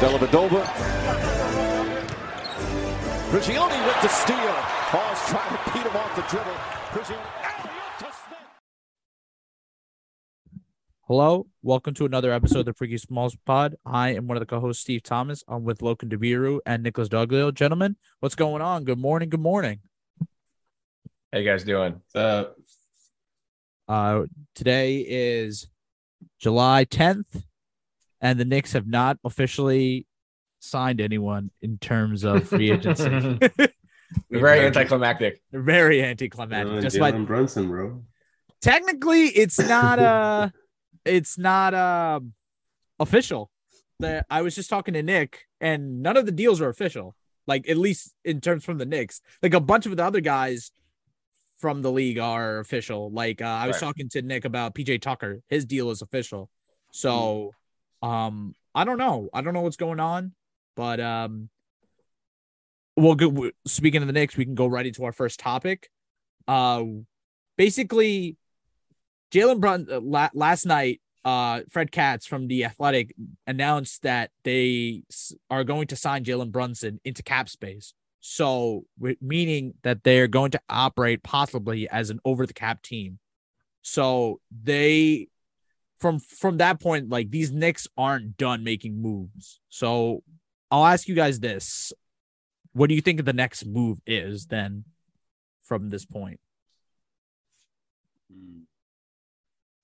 Dellavedova. 0.00 0.64
Prigioni 3.30 3.86
with 3.86 4.02
the 4.02 4.08
steal. 4.08 4.36
Hawes 4.92 5.20
trying 5.28 5.56
to 5.56 5.72
beat 5.72 5.86
him 5.90 5.96
off 5.96 6.14
the 6.16 6.22
dribble. 6.22 6.52
Prigioni. 6.92 7.98
to 7.98 8.04
Smith. 8.04 8.38
Hello, 11.06 11.46
welcome 11.62 11.94
to 11.94 12.04
another 12.04 12.32
episode 12.32 12.60
of 12.60 12.66
the 12.66 12.72
Freaky 12.74 12.98
Smalls 12.98 13.36
Pod. 13.46 13.76
I 13.86 14.10
am 14.14 14.26
one 14.26 14.36
of 14.36 14.40
the 14.40 14.46
co-hosts, 14.46 14.82
Steve 14.82 15.02
Thomas. 15.02 15.42
I'm 15.48 15.64
with 15.64 15.80
Logan 15.82 16.08
DeBiru 16.10 16.58
and 16.66 16.82
Nicholas 16.82 17.08
Doglio. 17.08 17.52
Gentlemen, 17.54 17.96
what's 18.20 18.34
going 18.34 18.62
on? 18.62 18.84
Good 18.84 18.98
morning. 18.98 19.28
Good 19.30 19.40
morning. 19.40 19.80
How 21.32 21.38
you 21.38 21.44
guys 21.44 21.64
doing? 21.64 22.00
Uh, 22.14 22.44
Uh, 23.86 24.22
today 24.54 25.04
is 25.06 25.68
July 26.40 26.84
10th, 26.86 27.44
and 28.24 28.40
the 28.40 28.44
Knicks 28.44 28.72
have 28.72 28.86
not 28.88 29.18
officially 29.22 30.06
signed 30.58 31.00
anyone 31.00 31.50
in 31.62 31.76
terms 31.78 32.24
of 32.24 32.48
free 32.48 32.70
agency. 32.72 33.38
Very 34.30 34.60
anticlimactic. 34.60 35.40
very 35.52 36.02
anticlimactic. 36.02 36.72
uh, 36.78 36.80
Just 36.80 36.96
Jalen 36.96 37.00
like 37.00 37.26
Brunson, 37.26 37.68
bro. 37.68 38.02
technically, 38.60 39.24
it's 39.26 39.58
not 39.58 39.98
uh 39.98 40.48
it's 41.04 41.36
not 41.38 41.74
uh, 41.74 42.20
official. 42.98 43.50
The, 44.00 44.24
I 44.30 44.42
was 44.42 44.54
just 44.54 44.70
talking 44.70 44.94
to 44.94 45.02
Nick, 45.02 45.46
and 45.60 46.02
none 46.02 46.16
of 46.16 46.26
the 46.26 46.32
deals 46.32 46.60
are 46.60 46.68
official. 46.68 47.14
Like 47.46 47.68
at 47.68 47.76
least 47.76 48.14
in 48.24 48.40
terms 48.40 48.64
from 48.64 48.78
the 48.78 48.86
Knicks, 48.86 49.20
like 49.42 49.52
a 49.54 49.60
bunch 49.60 49.84
of 49.86 49.96
the 49.96 50.04
other 50.04 50.20
guys 50.20 50.70
from 51.58 51.82
the 51.82 51.90
league 51.92 52.18
are 52.18 52.58
official. 52.60 53.10
Like 53.10 53.42
uh, 53.42 53.46
I 53.46 53.66
was 53.66 53.74
Right. 53.76 53.80
talking 53.88 54.08
to 54.10 54.22
Nick 54.22 54.44
about 54.44 54.74
PJ 54.74 55.00
Tucker, 55.02 55.42
his 55.48 55.64
deal 55.66 55.90
is 55.90 56.02
official. 56.02 56.48
So, 56.92 57.50
um, 58.04 58.54
I 58.74 58.84
don't 58.84 58.98
know. 58.98 59.28
I 59.32 59.40
don't 59.40 59.54
know 59.54 59.62
what's 59.62 59.76
going 59.76 60.00
on, 60.00 60.32
but 60.76 61.00
um, 61.00 61.48
we'll 62.96 63.14
go. 63.14 63.50
Speaking 63.66 64.02
of 64.02 64.06
the 64.06 64.12
Knicks, 64.12 64.36
we 64.36 64.44
can 64.44 64.54
go 64.54 64.66
right 64.66 64.86
into 64.86 65.04
our 65.04 65.12
first 65.12 65.40
topic. 65.40 65.90
Uh, 66.46 66.84
basically, 67.56 68.36
Jalen 69.32 69.60
Brun 69.60 69.86
uh, 69.90 70.00
la- 70.00 70.30
last 70.34 70.66
night, 70.66 71.00
uh, 71.24 71.62
Fred 71.70 71.90
Katz 71.90 72.26
from 72.26 72.48
the 72.48 72.64
Athletic 72.64 73.14
announced 73.46 74.02
that 74.02 74.30
they 74.42 75.04
s- 75.10 75.34
are 75.48 75.64
going 75.64 75.86
to 75.86 75.96
sign 75.96 76.24
Jalen 76.24 76.50
Brunson 76.50 77.00
into 77.04 77.22
cap 77.22 77.48
space. 77.48 77.94
So, 78.20 78.84
meaning 79.20 79.74
that 79.82 80.02
they're 80.02 80.28
going 80.28 80.50
to 80.52 80.60
operate 80.68 81.22
possibly 81.22 81.88
as 81.88 82.10
an 82.10 82.20
over 82.24 82.46
the 82.46 82.54
cap 82.54 82.82
team. 82.82 83.18
So 83.82 84.40
they, 84.50 85.28
from 86.04 86.18
from 86.18 86.58
that 86.58 86.80
point, 86.80 87.08
like 87.08 87.30
these 87.30 87.50
Knicks 87.50 87.88
aren't 87.96 88.36
done 88.36 88.62
making 88.62 89.00
moves. 89.00 89.62
So 89.70 90.22
I'll 90.70 90.84
ask 90.84 91.08
you 91.08 91.14
guys 91.14 91.40
this: 91.40 91.94
What 92.74 92.90
do 92.90 92.94
you 92.94 93.00
think 93.00 93.24
the 93.24 93.32
next 93.32 93.64
move 93.64 94.00
is 94.06 94.44
then 94.44 94.84
from 95.62 95.88
this 95.88 96.04
point? 96.04 96.40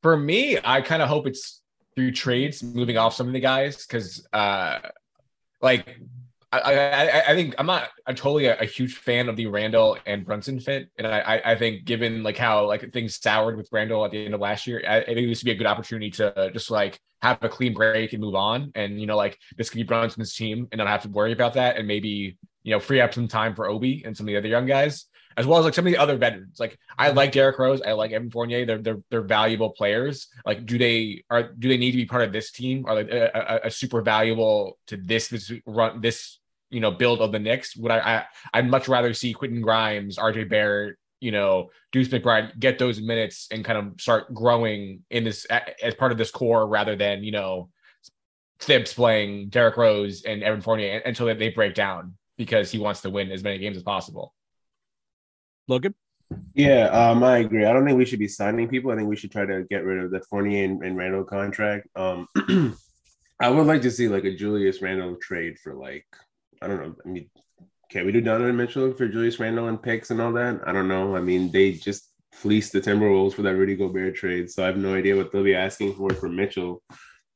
For 0.02 0.14
me, 0.14 0.58
I 0.62 0.82
kind 0.82 1.00
of 1.00 1.08
hope 1.08 1.26
it's 1.26 1.62
through 1.96 2.12
trades, 2.12 2.62
moving 2.62 2.98
off 2.98 3.14
some 3.14 3.26
of 3.26 3.32
the 3.32 3.41
guys, 3.41 3.86
because 3.86 4.22
uh, 4.34 4.80
like 5.62 6.00
I, 6.53 6.59
I, 6.59 6.73
I- 6.73 7.31
I 7.31 7.34
think 7.34 7.55
I'm 7.59 7.67
not 7.67 7.91
I'm 8.06 8.15
totally 8.15 8.47
a, 8.47 8.59
a 8.59 8.65
huge 8.65 8.97
fan 8.97 9.29
of 9.29 9.37
the 9.37 9.47
Randle 9.47 9.97
and 10.05 10.25
Brunson 10.25 10.59
fit, 10.59 10.89
and 10.98 11.06
I, 11.06 11.20
I, 11.20 11.53
I 11.53 11.56
think 11.56 11.84
given 11.84 12.23
like 12.23 12.37
how 12.37 12.67
like 12.67 12.93
things 12.93 13.20
soured 13.20 13.56
with 13.56 13.69
Randle 13.70 14.05
at 14.05 14.11
the 14.11 14.25
end 14.25 14.34
of 14.34 14.41
last 14.41 14.67
year, 14.67 14.83
I, 14.87 14.98
I 14.98 15.05
think 15.05 15.28
this 15.28 15.43
would 15.43 15.47
be 15.47 15.53
a 15.53 15.56
good 15.56 15.67
opportunity 15.67 16.11
to 16.12 16.51
just 16.53 16.71
like 16.71 16.98
have 17.23 17.39
a 17.43 17.48
clean 17.48 17.75
break 17.75 18.12
and 18.12 18.21
move 18.21 18.34
on, 18.34 18.73
and 18.75 19.01
you 19.01 19.06
know 19.06 19.17
like 19.17 19.39
this 19.56 19.71
could 19.71 19.77
be 19.78 19.84
Brunson's 19.84 20.34
team, 20.34 20.67
and 20.73 20.78
not 20.78 20.89
have 20.89 21.03
to 21.03 21.09
worry 21.09 21.33
about 21.33 21.55
that, 21.55 21.77
and 21.77 21.87
maybe 21.87 22.37
you 22.62 22.73
know 22.73 22.81
free 22.81 23.01
up 23.01 23.15
some 23.15 23.28
time 23.28 23.55
for 23.55 23.69
Obi 23.69 24.03
and 24.05 24.17
some 24.17 24.27
of 24.27 24.33
the 24.33 24.37
other 24.37 24.48
young 24.48 24.67
guys. 24.67 25.06
As 25.37 25.47
well 25.47 25.61
as 25.61 25.65
like 25.65 25.75
some 25.75 25.87
of 25.87 25.93
the 25.93 25.98
other 25.98 26.17
veterans, 26.17 26.59
like 26.59 26.77
I 26.98 27.09
mm-hmm. 27.09 27.17
like 27.17 27.33
Derrick 27.33 27.59
Rose, 27.59 27.81
I 27.81 27.93
like 27.93 28.10
Evan 28.10 28.31
Fournier. 28.31 28.66
They're 28.66 28.83
they're 28.83 28.99
they're 29.10 29.22
valuable 29.22 29.71
players. 29.71 30.27
Like, 30.44 30.66
do 30.66 30.77
they 30.77 31.22
are 31.31 31.44
do 31.44 31.69
they 31.69 31.77
need 31.77 31.93
to 31.93 31.97
be 31.97 32.05
part 32.05 32.25
of 32.25 32.33
this 32.33 32.50
team? 32.50 32.84
Are 32.87 33.03
they 33.03 33.10
a, 33.10 33.31
a, 33.33 33.60
a 33.66 33.71
super 33.71 34.03
valuable 34.03 34.78
to 34.89 34.97
this 34.97 35.28
this 35.28 35.53
run 35.65 36.00
this 36.00 36.40
you 36.70 36.81
know 36.81 36.91
build 36.91 37.20
of 37.20 37.32
the 37.32 37.38
Knicks? 37.38 37.76
Would 37.76 37.92
I, 37.92 37.98
I 37.98 38.25
I'd 38.54 38.70
much 38.70 38.88
rather 38.88 39.12
see 39.14 39.32
Quentin 39.32 39.60
Grimes, 39.60 40.16
RJ 40.16 40.48
Barrett, 40.48 40.97
you 41.20 41.32
know, 41.32 41.70
Deuce 41.92 42.08
McBride 42.08 42.58
get 42.58 42.78
those 42.78 43.00
minutes 43.00 43.48
and 43.50 43.64
kind 43.64 43.78
of 43.78 44.00
start 44.00 44.32
growing 44.32 45.00
in 45.10 45.25
this 45.25 45.47
as 45.82 45.94
part 45.94 46.12
of 46.12 46.19
this 46.19 46.30
core 46.30 46.66
rather 46.66 46.97
than 46.97 47.22
you 47.25 47.32
know 47.32 47.69
Thibs 48.60 48.92
playing 48.92 49.48
Derrick 49.48 49.76
Rose 49.76 50.22
and 50.22 50.42
Evan 50.42 50.60
Fournier 50.60 50.98
until 50.98 51.26
they- 51.26 51.34
they 51.34 51.48
break 51.48 51.75
down 51.75 52.16
because 52.36 52.70
he 52.70 52.78
wants 52.78 53.00
to 53.03 53.10
win 53.10 53.30
as 53.32 53.42
many 53.42 53.59
games 53.59 53.76
as 53.76 53.82
possible. 53.82 54.34
Logan? 55.69 55.94
Yeah, 56.54 56.86
um, 56.86 57.22
I 57.22 57.38
agree. 57.38 57.64
I 57.64 57.72
don't 57.72 57.84
think 57.84 57.98
we 57.98 58.04
should 58.04 58.19
be 58.19 58.28
signing 58.28 58.69
people. 58.69 58.91
I 58.91 58.97
think 58.97 59.09
we 59.09 59.16
should 59.16 59.32
try 59.32 59.44
to 59.47 59.64
get 59.70 59.84
rid 59.84 60.03
of 60.03 60.10
the 60.10 60.20
Fournier 60.20 60.64
and, 60.64 60.82
and 60.82 60.97
Randle 60.97 61.25
contract. 61.25 61.88
Um, 61.97 62.28
I 63.41 63.48
would 63.48 63.66
like 63.66 63.82
to 63.82 63.91
see 63.91 64.09
like 64.09 64.25
a 64.25 64.34
Julius 64.34 64.82
Randle 64.82 65.16
trade 65.16 65.59
for 65.59 65.75
like 65.75 66.06
I 66.62 66.66
don't 66.66 66.81
know. 66.81 66.94
I 67.04 67.09
mean, 67.09 67.31
can 67.91 68.06
we 68.06 68.12
do 68.12 68.21
Donovan 68.21 68.56
Mitchell 68.56 68.93
for 68.93 69.09
Julius 69.09 69.41
Randle 69.41 69.69
and 69.69 69.82
picks 69.82 70.10
and 70.10 70.21
all 70.21 70.32
that? 70.32 70.60
I 70.66 70.72
don't 70.72 70.88
know. 70.88 71.16
I 71.16 71.21
mean, 71.21 71.50
they 71.50 71.72
just 71.72 72.09
fleeced 72.32 72.72
the 72.72 72.81
Timberwolves 72.81 73.34
for 73.34 73.43
that 73.43 73.56
Rudy 73.56 73.76
Gobert 73.76 74.15
trade, 74.15 74.50
so 74.50 74.62
I 74.62 74.66
have 74.66 74.76
no 74.76 74.94
idea 74.94 75.16
what 75.16 75.32
they'll 75.32 75.43
be 75.43 75.54
asking 75.54 75.94
for 75.94 76.10
for 76.10 76.28
Mitchell. 76.28 76.82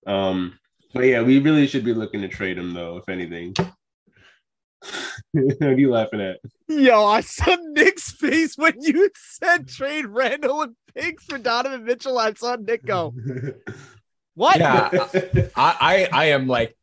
Um, 0.07 0.59
but 0.93 1.07
yeah, 1.07 1.23
we 1.23 1.41
really 1.41 1.67
should 1.67 1.85
be 1.85 1.95
looking 1.95 2.21
to 2.21 2.29
trade 2.29 2.59
him 2.59 2.73
though, 2.75 2.99
if 2.99 3.09
anything. 3.09 3.55
what 5.33 5.63
are 5.63 5.79
you 5.79 5.91
laughing 5.91 6.21
at? 6.21 6.39
Yo, 6.69 7.05
I 7.05 7.21
saw 7.23 7.57
Nick's 7.61 8.13
face 8.13 8.57
when 8.57 8.75
you 8.81 9.11
said 9.17 9.69
trade 9.69 10.07
Randle 10.07 10.63
and 10.63 10.77
Pigs 10.95 11.25
for 11.25 11.39
Donovan 11.39 11.85
Mitchell. 11.85 12.19
I 12.19 12.35
saw 12.35 12.57
Nick 12.57 12.85
go, 12.87 13.13
What? 14.35 14.59
Yeah, 14.59 14.91
I, 15.57 15.77
I 15.81 16.09
I 16.13 16.25
am 16.27 16.47
like 16.49 16.71
b- 16.71 16.75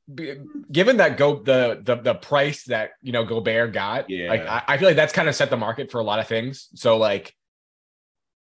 given 0.72 0.98
that 0.98 1.18
go 1.18 1.42
the 1.42 1.80
the 1.84 1.96
the 1.96 2.16
price 2.16 2.64
that 2.66 2.92
you 3.02 3.12
know 3.12 3.24
Gobert 3.24 3.74
got, 3.74 4.10
Yeah. 4.10 4.30
like 4.30 4.46
I, 4.48 4.64
I 4.70 4.78
feel 4.78 4.88
like 4.88 4.96
that's 4.96 5.14
kind 5.14 5.30
of 5.30 5.36
set 5.36 5.50
the 5.50 5.58
market 5.58 5.92
for 5.92 6.00
a 6.00 6.04
lot 6.04 6.20
of 6.20 6.28
things. 6.28 6.70
So 6.76 6.98
like 6.98 7.34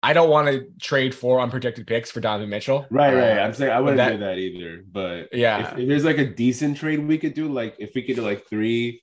I 0.03 0.13
don't 0.13 0.29
want 0.29 0.47
to 0.50 0.67
trade 0.79 1.16
four 1.16 1.39
unprotected 1.41 1.88
picks 1.88 2.11
for 2.11 2.19
Donovan 2.22 2.50
Mitchell. 2.50 2.85
Right, 2.91 3.13
right. 3.13 3.38
Uh, 3.39 3.41
I'm 3.41 3.53
saying 3.53 3.72
I 3.72 3.79
wouldn't 3.79 3.97
that- 3.97 4.11
do 4.11 4.17
that 4.19 4.38
either. 4.38 4.83
But 4.89 5.29
Yeah. 5.33 5.72
if, 5.73 5.79
if 5.79 5.88
there's 5.88 6.05
like 6.05 6.19
a 6.19 6.25
decent 6.25 6.78
trade 6.78 7.00
we 7.05 7.17
could 7.17 7.33
do, 7.33 7.47
like 7.47 7.75
if 7.79 7.91
we 7.95 8.03
could 8.03 8.16
do 8.16 8.22
like 8.22 8.47
three 8.47 9.01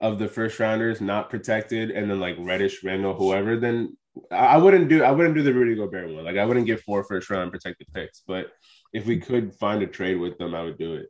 of 0.00 0.18
the 0.18 0.28
first 0.28 0.58
rounders 0.60 1.00
not 1.00 1.30
protected, 1.30 1.90
and 1.90 2.10
then 2.10 2.20
like 2.20 2.36
Reddish, 2.38 2.84
Randle, 2.84 3.14
whoever, 3.14 3.56
then 3.56 3.96
I 4.30 4.36
I 4.36 4.56
wouldn't 4.58 4.88
do 4.88 5.02
I 5.02 5.10
wouldn't 5.12 5.34
do 5.34 5.42
the 5.42 5.54
Rudy 5.54 5.74
Gobert 5.76 6.12
one. 6.12 6.24
Like 6.24 6.36
I 6.36 6.44
wouldn't 6.44 6.66
give 6.66 6.82
four 6.82 7.02
first 7.04 7.30
round 7.30 7.50
protected 7.50 7.86
picks. 7.94 8.22
But 8.26 8.48
if 8.92 9.06
we 9.06 9.18
could 9.18 9.54
find 9.54 9.82
a 9.82 9.86
trade 9.86 10.18
with 10.18 10.36
them, 10.36 10.54
I 10.54 10.62
would 10.62 10.76
do 10.78 10.94
it. 10.94 11.06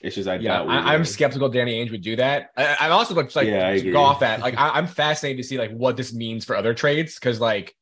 It's 0.00 0.14
just 0.14 0.28
I 0.28 0.36
Yeah, 0.36 0.62
I, 0.62 0.94
I'm 0.94 1.04
skeptical 1.04 1.48
Danny 1.48 1.84
Ainge 1.84 1.90
would 1.90 2.02
do 2.02 2.16
that. 2.16 2.50
I, 2.56 2.76
I'm 2.80 2.92
also 2.92 3.14
like, 3.14 3.34
like 3.34 3.48
Yeah, 3.48 3.68
I 3.68 3.72
to 3.72 3.78
agree. 3.78 3.92
go 3.92 4.00
off 4.00 4.20
that. 4.20 4.40
Like 4.40 4.56
I, 4.56 4.70
I'm 4.70 4.86
fascinated 4.86 5.42
to 5.42 5.48
see 5.48 5.58
like 5.58 5.70
what 5.72 5.96
this 5.96 6.12
means 6.12 6.44
for 6.44 6.56
other 6.56 6.74
trades 6.74 7.14
because 7.14 7.40
like 7.40 7.74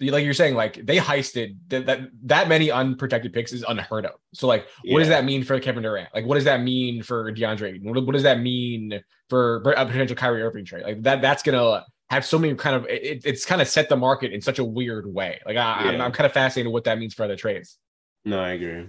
like 0.00 0.24
you're 0.24 0.34
saying 0.34 0.54
like 0.54 0.74
they 0.86 0.96
heisted 0.96 1.56
that 1.68 1.86
that, 1.86 2.00
that 2.24 2.48
many 2.48 2.70
unprotected 2.70 3.32
picks 3.32 3.52
is 3.52 3.64
unheard 3.66 4.06
of. 4.06 4.12
So 4.32 4.46
like 4.46 4.66
what 4.84 5.00
does 5.00 5.08
that 5.08 5.24
mean 5.24 5.44
for 5.44 5.58
Kevin 5.60 5.82
Durant? 5.82 6.08
Like 6.14 6.24
what 6.24 6.36
does 6.36 6.44
that 6.44 6.62
mean 6.62 7.02
for 7.02 7.32
DeAndre? 7.32 7.82
What, 7.82 8.06
what 8.06 8.12
does 8.12 8.22
that 8.22 8.40
mean 8.40 9.00
for 9.28 9.56
a 9.76 9.86
potential 9.86 10.16
Kyrie 10.16 10.42
Irving 10.42 10.64
trade? 10.64 10.84
Like 10.84 11.02
that 11.02 11.20
that's 11.20 11.42
gonna 11.42 11.84
have 12.10 12.24
so 12.24 12.38
many 12.38 12.54
kind 12.54 12.76
of 12.76 12.86
it, 12.86 13.22
it's 13.24 13.44
kind 13.44 13.60
of 13.60 13.68
set 13.68 13.88
the 13.88 13.96
market 13.96 14.32
in 14.32 14.40
such 14.40 14.58
a 14.58 14.64
weird 14.64 15.06
way. 15.12 15.40
Like 15.44 15.56
I, 15.56 15.90
I'm, 15.90 16.00
I'm 16.00 16.12
kind 16.12 16.26
of 16.26 16.32
fascinated 16.32 16.72
what 16.72 16.84
that 16.84 16.98
means 16.98 17.12
for 17.14 17.24
other 17.24 17.36
trades. 17.36 17.78
No, 18.24 18.40
I 18.40 18.52
agree. 18.52 18.86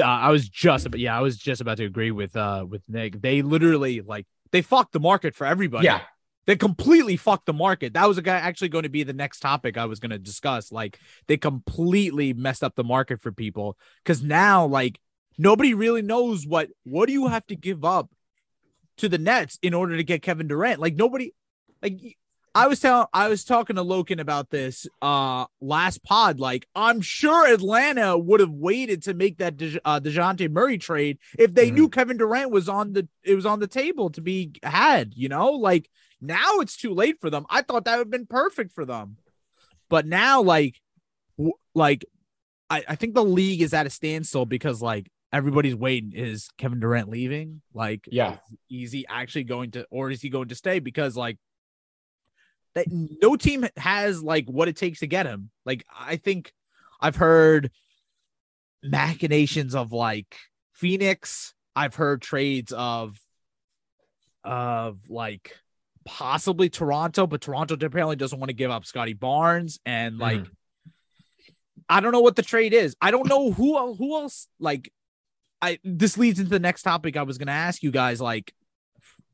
Uh, 0.00 0.06
I 0.06 0.30
was 0.30 0.48
just 0.48 0.86
about 0.86 0.98
yeah, 0.98 1.16
I 1.16 1.20
was 1.20 1.36
just 1.36 1.60
about 1.60 1.76
to 1.78 1.84
agree 1.84 2.10
with 2.10 2.36
uh 2.36 2.66
with 2.68 2.82
Nick. 2.88 3.20
They 3.20 3.42
literally 3.42 4.00
like 4.00 4.26
they 4.52 4.62
fucked 4.62 4.92
the 4.92 5.00
market 5.00 5.34
for 5.34 5.46
everybody. 5.46 5.86
Yeah. 5.86 6.00
They 6.46 6.56
completely 6.56 7.16
fucked 7.16 7.46
the 7.46 7.52
market. 7.52 7.94
That 7.94 8.08
was 8.08 8.18
a 8.18 8.22
guy 8.22 8.36
actually 8.36 8.70
going 8.70 8.82
to 8.82 8.88
be 8.88 9.04
the 9.04 9.12
next 9.12 9.40
topic 9.40 9.76
I 9.76 9.84
was 9.84 10.00
going 10.00 10.10
to 10.10 10.18
discuss. 10.18 10.72
Like 10.72 10.98
they 11.28 11.36
completely 11.36 12.32
messed 12.32 12.64
up 12.64 12.74
the 12.74 12.82
market 12.82 13.20
for 13.20 13.30
people 13.30 13.76
because 14.02 14.22
now 14.22 14.66
like 14.66 14.98
nobody 15.38 15.74
really 15.74 16.02
knows 16.02 16.46
what 16.46 16.68
what 16.84 17.06
do 17.06 17.12
you 17.12 17.28
have 17.28 17.46
to 17.48 17.56
give 17.56 17.84
up 17.84 18.10
to 18.96 19.08
the 19.08 19.18
Nets 19.18 19.58
in 19.62 19.74
order 19.74 19.96
to 19.96 20.04
get 20.04 20.22
Kevin 20.22 20.48
Durant. 20.48 20.80
Like 20.80 20.94
nobody 20.96 21.34
like 21.82 22.00
I 22.54 22.66
was 22.66 22.80
telling 22.80 23.06
I 23.12 23.28
was 23.28 23.44
talking 23.44 23.76
to 23.76 23.82
Loken 23.84 24.18
about 24.20 24.50
this 24.50 24.86
uh 25.00 25.46
last 25.60 26.02
pod. 26.02 26.40
Like 26.40 26.66
I'm 26.74 27.00
sure 27.00 27.46
Atlanta 27.52 28.18
would 28.18 28.40
have 28.40 28.50
waited 28.50 29.02
to 29.04 29.14
make 29.14 29.38
that 29.38 29.56
De- 29.56 29.80
uh, 29.84 30.00
Dejounte 30.00 30.50
Murray 30.50 30.76
trade 30.78 31.18
if 31.38 31.54
they 31.54 31.70
Mhm. 31.70 31.74
knew 31.74 31.88
Kevin 31.88 32.16
Durant 32.16 32.50
was 32.50 32.68
on 32.68 32.92
the 32.92 33.08
it 33.22 33.34
was 33.36 33.46
on 33.46 33.60
the 33.60 33.68
table 33.68 34.10
to 34.10 34.20
be 34.20 34.52
had. 34.64 35.12
You 35.14 35.28
know, 35.28 35.50
like 35.52 35.88
now 36.20 36.58
it's 36.58 36.76
too 36.76 36.92
late 36.92 37.20
for 37.20 37.30
them. 37.30 37.46
I 37.48 37.62
thought 37.62 37.84
that 37.84 37.96
would 37.98 38.06
have 38.06 38.10
been 38.10 38.26
perfect 38.26 38.72
for 38.72 38.84
them, 38.84 39.16
but 39.88 40.04
now 40.06 40.42
like 40.42 40.80
w- 41.38 41.54
like 41.74 42.04
I 42.68 42.82
I 42.88 42.94
think 42.96 43.14
the 43.14 43.24
league 43.24 43.62
is 43.62 43.72
at 43.74 43.86
a 43.86 43.90
standstill 43.90 44.44
because 44.44 44.82
like 44.82 45.08
everybody's 45.32 45.76
waiting 45.76 46.12
is 46.12 46.48
Kevin 46.58 46.80
Durant 46.80 47.08
leaving? 47.08 47.62
Like, 47.72 48.08
Yeah. 48.10 48.38
is 48.68 48.90
he 48.90 49.06
actually 49.08 49.44
going 49.44 49.70
to, 49.70 49.86
or 49.88 50.10
is 50.10 50.20
he 50.20 50.28
going 50.28 50.48
to 50.48 50.56
stay? 50.56 50.80
Because 50.80 51.16
like 51.16 51.38
that 52.74 52.86
no 52.90 53.36
team 53.36 53.66
has 53.76 54.22
like 54.22 54.46
what 54.46 54.68
it 54.68 54.76
takes 54.76 55.00
to 55.00 55.06
get 55.06 55.26
him. 55.26 55.50
Like, 55.64 55.84
I 55.96 56.16
think 56.16 56.52
I've 57.00 57.16
heard 57.16 57.70
machinations 58.82 59.74
of 59.74 59.92
like 59.92 60.36
Phoenix. 60.72 61.54
I've 61.74 61.94
heard 61.94 62.22
trades 62.22 62.72
of 62.72 63.18
of 64.44 64.98
like 65.08 65.56
possibly 66.04 66.68
Toronto, 66.68 67.26
but 67.26 67.40
Toronto 67.40 67.74
apparently 67.74 68.16
doesn't 68.16 68.38
want 68.38 68.48
to 68.48 68.54
give 68.54 68.70
up 68.70 68.84
Scottie 68.84 69.12
Barnes 69.12 69.78
and 69.84 70.14
mm-hmm. 70.14 70.22
like 70.22 70.46
I 71.88 72.00
don't 72.00 72.12
know 72.12 72.20
what 72.20 72.36
the 72.36 72.42
trade 72.42 72.72
is. 72.72 72.94
I 73.00 73.10
don't 73.10 73.28
know 73.28 73.50
who 73.50 73.94
who 73.94 74.16
else 74.16 74.48
like 74.58 74.92
I 75.60 75.78
this 75.84 76.16
leads 76.16 76.38
into 76.38 76.50
the 76.50 76.58
next 76.58 76.82
topic 76.82 77.16
I 77.16 77.22
was 77.22 77.38
going 77.38 77.48
to 77.48 77.52
ask 77.52 77.82
you 77.82 77.90
guys 77.90 78.20
like 78.20 78.54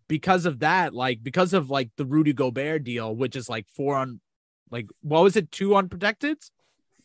because 0.08 0.46
of 0.46 0.60
that 0.60 0.94
like 0.94 1.22
because 1.22 1.52
of 1.52 1.70
like 1.70 1.90
the 1.96 2.04
Rudy 2.04 2.32
Gobert 2.32 2.84
deal 2.84 3.14
which 3.14 3.36
is 3.36 3.48
like 3.48 3.66
four 3.68 3.96
on 3.96 4.20
like 4.70 4.86
what 5.02 5.22
was 5.22 5.36
it 5.36 5.50
two 5.50 5.74
unprotected 5.76 6.38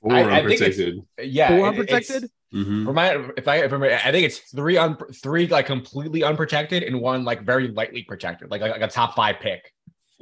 Four 0.01 0.13
I- 0.13 0.21
I 0.39 0.47
think 0.47 0.61
it's- 0.61 0.79
unprotected. 0.79 1.03
Yeah, 1.31 1.47
four 1.49 1.59
it- 1.59 1.69
unprotected 1.69 2.15
it's- 2.17 2.31
Mhm. 2.53 2.85
Remind 2.85 3.31
if 3.37 3.47
I 3.47 3.57
if 3.59 3.71
I 3.71 3.75
remember, 3.75 3.95
I 4.03 4.11
think 4.11 4.25
it's 4.25 4.39
three 4.39 4.75
un 4.75 4.97
three 5.23 5.47
like 5.47 5.65
completely 5.67 6.21
unprotected 6.21 6.83
and 6.83 6.99
one 6.99 7.23
like 7.23 7.43
very 7.43 7.69
lightly 7.69 8.03
protected, 8.03 8.51
like 8.51 8.59
like, 8.59 8.71
like 8.71 8.81
a 8.81 8.89
top 8.89 9.15
five 9.15 9.37
pick. 9.39 9.71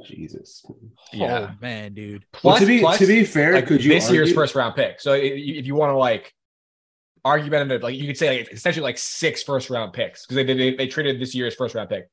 Jesus. 0.06 0.64
Yeah. 1.12 1.50
oh 1.50 1.56
man 1.60 1.92
dude 1.92 2.24
Well, 2.34 2.40
Plus, 2.54 2.60
to 2.60 2.66
be 2.66 2.78
plus, 2.78 2.98
to 2.98 3.06
be 3.08 3.24
fair, 3.24 3.54
like 3.54 3.66
could 3.66 3.82
you 3.82 3.90
this 3.92 4.10
year's 4.12 4.32
first 4.32 4.54
round 4.54 4.76
pick. 4.76 5.00
So 5.00 5.12
i- 5.12 5.16
i- 5.16 5.58
if 5.58 5.66
you 5.66 5.74
want 5.74 5.90
to 5.90 5.96
like 5.96 6.32
argumentative, 7.24 7.82
like 7.82 7.96
you 7.96 8.06
could 8.06 8.16
say 8.16 8.38
like 8.38 8.52
essentially 8.52 8.84
like 8.84 8.98
six 8.98 9.42
first 9.42 9.68
round 9.68 9.92
picks 9.92 10.24
because 10.26 10.36
they, 10.36 10.44
they 10.54 10.74
they 10.76 10.86
traded 10.86 11.20
this 11.20 11.34
year's 11.34 11.54
first 11.56 11.74
round 11.74 11.88
pick. 11.88 12.08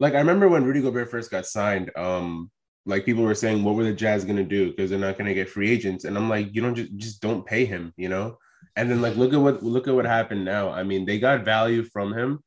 Like 0.00 0.14
I 0.14 0.18
remember 0.18 0.48
when 0.48 0.64
Rudy 0.64 0.80
Gobert 0.80 1.10
first 1.10 1.30
got 1.30 1.46
signed, 1.46 1.90
um, 1.96 2.50
like 2.86 3.04
people 3.04 3.24
were 3.24 3.34
saying, 3.34 3.62
what 3.62 3.74
were 3.74 3.84
the 3.84 3.92
Jazz 3.92 4.24
gonna 4.24 4.44
do? 4.44 4.70
Because 4.70 4.90
they're 4.90 4.98
not 4.98 5.18
gonna 5.18 5.34
get 5.34 5.48
free 5.48 5.70
agents. 5.70 6.04
And 6.04 6.16
I'm 6.16 6.28
like, 6.28 6.54
you 6.54 6.62
don't 6.62 6.74
just 6.74 6.96
just 6.96 7.20
don't 7.20 7.44
pay 7.44 7.64
him, 7.64 7.92
you 7.96 8.08
know? 8.08 8.38
And 8.76 8.90
then 8.90 9.02
like 9.02 9.16
look 9.16 9.32
at 9.32 9.40
what 9.40 9.62
look 9.62 9.88
at 9.88 9.94
what 9.94 10.06
happened 10.06 10.44
now. 10.44 10.70
I 10.70 10.82
mean, 10.82 11.04
they 11.04 11.18
got 11.18 11.44
value 11.44 11.82
from 11.82 12.12
him. 12.12 12.40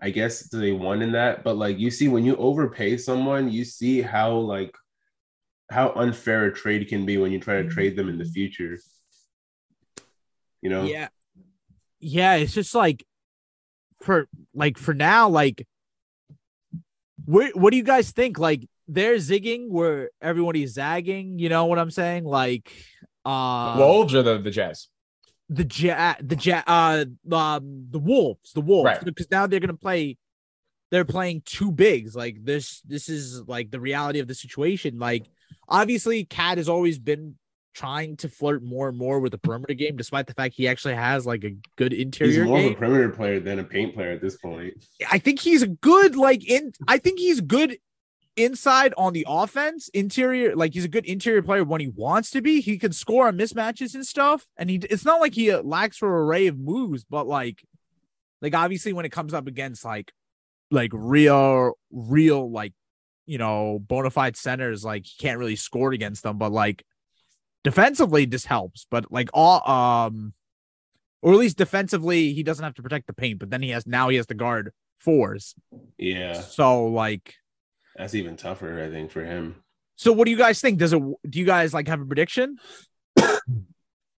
I 0.00 0.10
guess 0.10 0.50
they 0.50 0.72
won 0.72 1.00
in 1.00 1.12
that, 1.12 1.42
but 1.42 1.56
like 1.56 1.78
you 1.78 1.90
see, 1.90 2.08
when 2.08 2.24
you 2.24 2.36
overpay 2.36 2.98
someone, 2.98 3.50
you 3.50 3.64
see 3.64 4.02
how 4.02 4.32
like 4.36 4.74
how 5.70 5.92
unfair 5.96 6.46
a 6.46 6.54
trade 6.54 6.86
can 6.88 7.06
be 7.06 7.16
when 7.16 7.32
you 7.32 7.40
try 7.40 7.62
to 7.62 7.68
trade 7.68 7.96
them 7.96 8.08
in 8.08 8.18
the 8.18 8.24
future. 8.24 8.78
You 10.62 10.70
know? 10.70 10.84
Yeah. 10.84 11.08
Yeah, 11.98 12.34
it's 12.34 12.52
just 12.52 12.74
like 12.74 13.04
for 14.02 14.28
like 14.54 14.78
for 14.78 14.92
now, 14.92 15.28
like 15.28 15.66
what 17.26 17.54
what 17.54 17.70
do 17.70 17.76
you 17.76 17.82
guys 17.82 18.10
think? 18.10 18.38
Like 18.38 18.66
they're 18.88 19.16
zigging 19.16 19.68
where 19.68 20.10
everybody's 20.22 20.74
zagging, 20.74 21.38
you 21.38 21.48
know 21.48 21.66
what 21.66 21.78
I'm 21.78 21.90
saying? 21.90 22.24
Like 22.24 22.72
uh 23.24 23.76
Wolves 23.78 24.14
or 24.14 24.22
the 24.22 24.38
the 24.38 24.50
Jazz? 24.50 24.88
the 25.48 25.64
ja 25.64 26.14
the 26.20 26.36
ja 26.36 26.62
uh 26.66 27.04
um 27.32 27.86
the 27.90 27.98
wolves, 27.98 28.52
the 28.52 28.60
wolves. 28.60 28.86
Right. 28.86 29.04
Because 29.04 29.30
now 29.30 29.46
they're 29.46 29.60
gonna 29.60 29.74
play 29.74 30.16
they're 30.90 31.04
playing 31.04 31.42
two 31.44 31.72
bigs. 31.72 32.16
Like 32.16 32.44
this 32.44 32.80
this 32.82 33.08
is 33.08 33.42
like 33.46 33.70
the 33.70 33.80
reality 33.80 34.18
of 34.18 34.28
the 34.28 34.34
situation. 34.34 34.98
Like 34.98 35.26
obviously 35.68 36.24
KAT 36.24 36.58
has 36.58 36.68
always 36.68 36.98
been 36.98 37.36
trying 37.76 38.16
to 38.16 38.28
flirt 38.28 38.62
more 38.62 38.88
and 38.88 38.96
more 38.96 39.20
with 39.20 39.32
the 39.32 39.38
perimeter 39.38 39.74
game, 39.74 39.96
despite 39.96 40.26
the 40.26 40.34
fact 40.34 40.54
he 40.56 40.66
actually 40.66 40.94
has 40.94 41.26
like 41.26 41.44
a 41.44 41.54
good 41.76 41.92
interior. 41.92 42.32
He's 42.32 42.44
more 42.44 42.58
game. 42.58 42.68
of 42.68 42.72
a 42.72 42.76
perimeter 42.76 43.10
player 43.10 43.38
than 43.38 43.58
a 43.58 43.64
paint 43.64 43.94
player 43.94 44.12
at 44.12 44.22
this 44.22 44.36
point. 44.36 44.72
I 45.10 45.18
think 45.18 45.40
he's 45.40 45.62
a 45.62 45.68
good. 45.68 46.16
Like 46.16 46.48
in, 46.48 46.72
I 46.88 46.98
think 46.98 47.18
he's 47.18 47.40
good 47.40 47.76
inside 48.36 48.94
on 48.96 49.12
the 49.12 49.26
offense, 49.28 49.88
interior. 49.88 50.56
Like 50.56 50.72
he's 50.72 50.84
a 50.84 50.88
good 50.88 51.04
interior 51.04 51.42
player 51.42 51.64
when 51.64 51.80
he 51.80 51.88
wants 51.88 52.30
to 52.30 52.40
be. 52.40 52.60
He 52.60 52.78
can 52.78 52.92
score 52.92 53.28
on 53.28 53.36
mismatches 53.36 53.94
and 53.94 54.06
stuff. 54.06 54.46
And 54.56 54.70
he, 54.70 54.76
it's 54.90 55.04
not 55.04 55.20
like 55.20 55.34
he 55.34 55.50
uh, 55.50 55.62
lacks 55.62 55.98
for 55.98 56.24
array 56.24 56.46
of 56.46 56.58
moves, 56.58 57.04
but 57.04 57.26
like, 57.26 57.62
like 58.40 58.54
obviously 58.54 58.92
when 58.92 59.04
it 59.04 59.12
comes 59.12 59.34
up 59.34 59.46
against 59.46 59.84
like, 59.84 60.12
like 60.70 60.90
real, 60.92 61.72
real 61.90 62.50
like, 62.50 62.72
you 63.26 63.38
know, 63.38 63.78
bona 63.80 64.10
fide 64.10 64.36
centers, 64.36 64.84
like 64.84 65.06
he 65.06 65.14
can't 65.18 65.38
really 65.38 65.56
score 65.56 65.92
against 65.92 66.22
them. 66.22 66.38
But 66.38 66.52
like 66.52 66.84
defensively, 67.66 68.26
this 68.26 68.44
helps. 68.46 68.86
But 68.88 69.10
like 69.10 69.28
all, 69.34 69.68
um, 69.68 70.32
or 71.20 71.32
at 71.32 71.38
least 71.38 71.58
defensively, 71.58 72.32
he 72.32 72.44
doesn't 72.44 72.62
have 72.62 72.74
to 72.74 72.82
protect 72.82 73.08
the 73.08 73.12
paint. 73.12 73.40
But 73.40 73.50
then 73.50 73.60
he 73.60 73.70
has 73.70 73.84
now 73.86 74.08
he 74.08 74.16
has 74.16 74.26
to 74.26 74.34
guard 74.34 74.70
fours. 75.00 75.54
Yeah, 75.98 76.34
So 76.34 76.86
like, 76.86 77.34
that's 77.96 78.14
even 78.14 78.36
tougher, 78.36 78.82
I 78.84 78.88
think, 78.90 79.10
for 79.10 79.24
him. 79.24 79.56
so 79.96 80.12
what 80.12 80.26
do 80.26 80.30
you 80.30 80.36
guys 80.36 80.60
think? 80.60 80.78
Does 80.78 80.92
it? 80.92 81.00
Do 81.28 81.38
you 81.40 81.44
guys 81.44 81.74
like 81.74 81.88
have 81.88 82.00
a 82.00 82.06
prediction? 82.06 82.58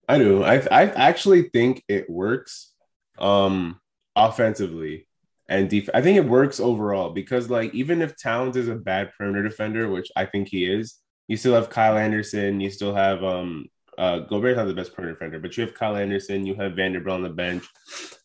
I 0.08 0.18
do. 0.18 0.42
I 0.42 0.56
I 0.70 0.82
actually 1.08 1.42
think 1.50 1.84
it 1.88 2.10
works 2.10 2.72
um 3.18 3.78
offensively 4.14 5.06
and 5.48 5.70
def- 5.70 5.88
I 5.94 6.02
think 6.02 6.16
it 6.18 6.28
works 6.28 6.58
overall 6.60 7.10
because 7.10 7.48
like 7.50 7.72
even 7.74 8.02
if 8.02 8.20
Towns 8.20 8.56
is 8.56 8.68
a 8.68 8.74
bad 8.74 9.12
perimeter 9.16 9.48
defender, 9.48 9.88
which 9.88 10.08
I 10.16 10.24
think 10.26 10.48
he 10.48 10.64
is, 10.64 10.96
you 11.28 11.36
still 11.36 11.54
have 11.54 11.70
Kyle 11.70 11.96
Anderson, 11.96 12.60
you 12.60 12.70
still 12.70 12.94
have 12.94 13.22
um 13.24 13.66
uh 13.98 14.20
Gobert's 14.20 14.56
not 14.56 14.66
the 14.66 14.74
best 14.74 14.94
perimeter 14.94 15.14
defender, 15.14 15.38
but 15.38 15.56
you 15.56 15.64
have 15.64 15.74
Kyle 15.74 15.96
Anderson, 15.96 16.46
you 16.46 16.54
have 16.56 16.74
Vanderbilt 16.76 17.14
on 17.14 17.22
the 17.22 17.30
bench. 17.30 17.64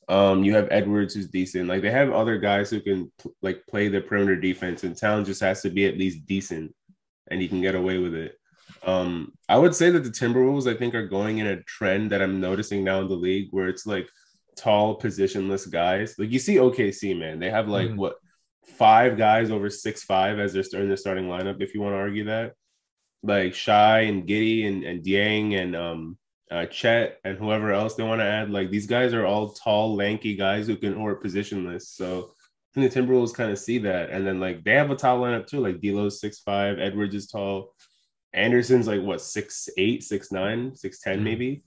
Um, 0.09 0.43
you 0.43 0.53
have 0.55 0.67
Edwards 0.71 1.13
who's 1.13 1.29
decent. 1.29 1.69
Like 1.69 1.81
they 1.81 1.91
have 1.91 2.11
other 2.11 2.37
guys 2.37 2.69
who 2.69 2.81
can 2.81 3.11
like 3.41 3.65
play 3.67 3.87
the 3.87 4.01
perimeter 4.01 4.35
defense, 4.35 4.83
and 4.83 4.97
Towns 4.97 5.27
just 5.27 5.41
has 5.41 5.61
to 5.61 5.69
be 5.69 5.85
at 5.85 5.97
least 5.97 6.25
decent, 6.25 6.75
and 7.29 7.41
he 7.41 7.47
can 7.47 7.61
get 7.61 7.75
away 7.75 7.97
with 7.97 8.13
it. 8.13 8.37
Um, 8.83 9.31
I 9.47 9.57
would 9.57 9.73
say 9.75 9.89
that 9.91 10.03
the 10.03 10.09
Timberwolves, 10.09 10.69
I 10.69 10.77
think, 10.77 10.95
are 10.95 11.07
going 11.07 11.37
in 11.37 11.47
a 11.47 11.61
trend 11.63 12.11
that 12.11 12.21
I'm 12.21 12.41
noticing 12.41 12.83
now 12.83 12.99
in 13.01 13.07
the 13.07 13.13
league 13.15 13.47
where 13.51 13.69
it's 13.69 13.85
like 13.85 14.09
tall, 14.57 14.99
positionless 14.99 15.69
guys. 15.71 16.15
Like 16.17 16.31
you 16.31 16.39
see 16.39 16.55
OKC, 16.57 17.17
man, 17.17 17.39
they 17.39 17.49
have 17.49 17.69
like 17.69 17.89
Mhm. 17.89 17.97
what 17.97 18.15
five 18.77 19.17
guys 19.17 19.49
over 19.49 19.69
six 19.69 20.03
five 20.03 20.39
as 20.39 20.51
they're 20.51 20.63
starting 20.63 20.89
their 20.89 20.97
starting 20.97 21.25
lineup. 21.25 21.61
If 21.61 21.73
you 21.73 21.81
want 21.81 21.93
to 21.93 21.97
argue 21.99 22.25
that, 22.25 22.53
like 23.23 23.53
Shai 23.53 24.01
and 24.01 24.27
Giddey 24.27 24.67
and 24.67 24.83
and 24.83 25.03
Dieng 25.03 25.55
and 25.61 25.75
um 25.75 26.17
uh, 26.51 26.65
Chet 26.65 27.17
and 27.23 27.37
whoever 27.37 27.71
else 27.71 27.95
they 27.95 28.03
want 28.03 28.19
to 28.19 28.25
add, 28.25 28.49
like 28.49 28.69
these 28.71 28.85
guys 28.87 29.13
are 29.13 29.25
all 29.25 29.53
tall, 29.53 29.95
lanky 29.95 30.35
guys 30.35 30.67
who 30.67 30.75
can 30.75 30.95
or 30.95 31.21
positionless. 31.21 31.83
So 31.83 32.33
I 32.75 32.79
think 32.81 32.91
the 32.91 33.01
Timberwolves 33.01 33.33
kind 33.33 33.51
of 33.51 33.57
see 33.59 33.77
that, 33.79 34.09
and 34.09 34.27
then 34.27 34.39
like 34.39 34.63
they 34.63 34.73
have 34.73 34.91
a 34.91 34.95
tall 34.95 35.19
lineup 35.21 35.47
too. 35.47 35.59
Like 35.61 35.79
D'Lo's 35.81 36.19
six 36.19 36.39
five, 36.39 36.77
Edwards 36.79 37.15
is 37.15 37.27
tall, 37.27 37.73
Anderson's 38.33 38.87
like 38.87 39.01
what 39.01 39.21
six 39.21 39.69
eight, 39.77 40.03
six 40.03 40.31
nine, 40.31 40.75
six 40.75 40.99
ten 40.99 41.19
Mhm. 41.19 41.23
maybe, 41.23 41.63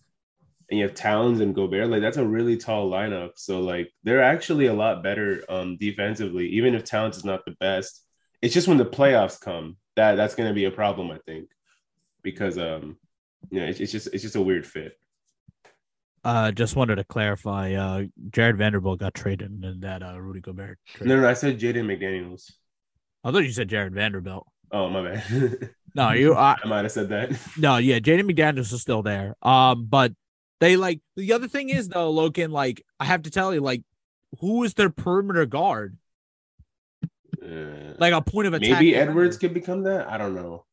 and 0.71 0.79
you 0.79 0.85
have 0.87 0.95
Towns 0.95 1.41
and 1.41 1.55
Gobert. 1.55 1.89
Like 1.89 2.03
that's 2.03 2.17
a 2.17 2.27
really 2.27 2.57
tall 2.57 2.91
lineup. 2.91 3.33
So 3.37 3.61
like 3.61 3.93
they're 4.03 4.23
actually 4.23 4.67
a 4.67 4.75
lot 4.75 5.03
better 5.03 5.45
um 5.49 5.77
defensively, 5.79 6.49
even 6.49 6.75
if 6.75 6.85
Towns 6.85 7.17
is 7.17 7.25
not 7.25 7.45
the 7.45 7.57
best. 7.61 8.03
It's 8.43 8.55
just 8.55 8.69
when 8.69 8.79
the 8.79 8.85
playoffs 8.85 9.41
come 9.41 9.77
that 9.97 10.17
that's 10.17 10.35
going 10.35 10.49
to 10.49 10.55
be 10.55 10.65
a 10.65 10.71
problem, 10.71 11.11
I 11.11 11.19
think, 11.27 11.49
because 12.23 12.59
um 12.59 12.97
you 13.51 13.61
know 13.61 13.67
it's, 13.67 13.81
it's 13.81 13.93
just 13.93 14.09
it's 14.13 14.23
just 14.23 14.37
a 14.37 14.43
weird 14.43 14.67
fit. 14.67 14.99
Uh, 16.25 16.51
just 16.51 16.75
wanted 16.75 16.97
to 16.97 17.05
clarify. 17.05 17.75
Uh, 17.75 18.05
Jared 18.31 18.57
Vanderbilt 18.57 18.99
got 18.99 19.13
traded 19.13 19.63
in 19.63 19.81
that 19.81 20.03
uh 20.03 20.19
Rudy 20.21 20.41
Gobert 20.41 20.79
trade. 20.87 21.09
No, 21.09 21.21
no, 21.21 21.29
I 21.29 21.35
said 21.35 21.61
Jaden 21.61 21.85
McDaniels. 21.85 22.51
I 23.23 23.31
thought 23.31 23.39
you 23.45 23.53
said 23.53 23.69
Jared 23.69 23.95
Vanderbilt. 23.95 24.47
Oh 24.71 24.89
my 24.89 25.03
bad. 25.03 25.71
No, 25.97 26.11
you. 26.11 26.35
I, 26.35 26.57
I 26.61 26.67
might 26.67 26.83
have 26.83 26.91
said 26.91 27.11
that. 27.11 27.39
no, 27.57 27.77
yeah, 27.77 28.01
Jaden 28.01 28.29
McDaniels 28.29 28.73
is 28.73 28.81
still 28.83 29.03
there. 29.03 29.37
Um, 29.43 29.87
but 29.87 30.13
they 30.61 30.77
like 30.77 31.01
the 31.17 31.33
other 31.33 31.47
thing 31.47 31.69
is 31.69 31.89
though, 31.89 32.11
Logan. 32.11 32.51
Like 32.51 32.85
I 32.99 33.05
have 33.05 33.23
to 33.23 33.31
tell 33.31 33.55
you, 33.55 33.61
like 33.61 33.83
who 34.41 34.65
is 34.65 34.75
their 34.75 34.91
perimeter 34.91 35.47
guard? 35.47 35.97
Uh, 37.45 37.95
Like 37.99 38.13
a 38.15 38.23
point 38.23 38.47
of 38.49 38.55
attack. 38.55 38.71
maybe 38.71 38.91
defender? 38.93 39.11
Edwards 39.11 39.37
could 39.37 39.53
become 39.55 39.83
that. 39.85 40.09
I 40.09 40.17
don't 40.19 40.35
know. 40.35 40.65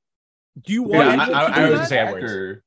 Do 0.62 0.74
you 0.74 0.90
Yeah, 0.90 0.98
want? 1.16 1.22
I- 1.22 1.32
I- 1.32 1.44
I 1.46 1.70
was 1.70 1.72
gonna 1.76 1.86
say 1.88 1.98
Edwards. 2.00 2.24
Attacker. 2.26 2.64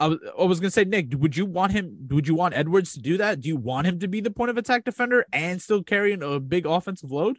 I 0.00 0.06
was, 0.08 0.18
I 0.38 0.44
was 0.44 0.60
gonna 0.60 0.70
say, 0.70 0.84
Nick, 0.84 1.12
would 1.16 1.36
you 1.36 1.46
want 1.46 1.72
him? 1.72 2.08
Would 2.10 2.26
you 2.26 2.34
want 2.34 2.54
Edwards 2.56 2.92
to 2.94 3.00
do 3.00 3.18
that? 3.18 3.40
Do 3.40 3.48
you 3.48 3.56
want 3.56 3.86
him 3.86 4.00
to 4.00 4.08
be 4.08 4.20
the 4.20 4.30
point 4.32 4.50
of 4.50 4.56
attack 4.58 4.84
defender 4.84 5.24
and 5.32 5.62
still 5.62 5.82
carrying 5.82 6.22
a 6.22 6.40
big 6.40 6.66
offensive 6.66 7.12
load? 7.12 7.38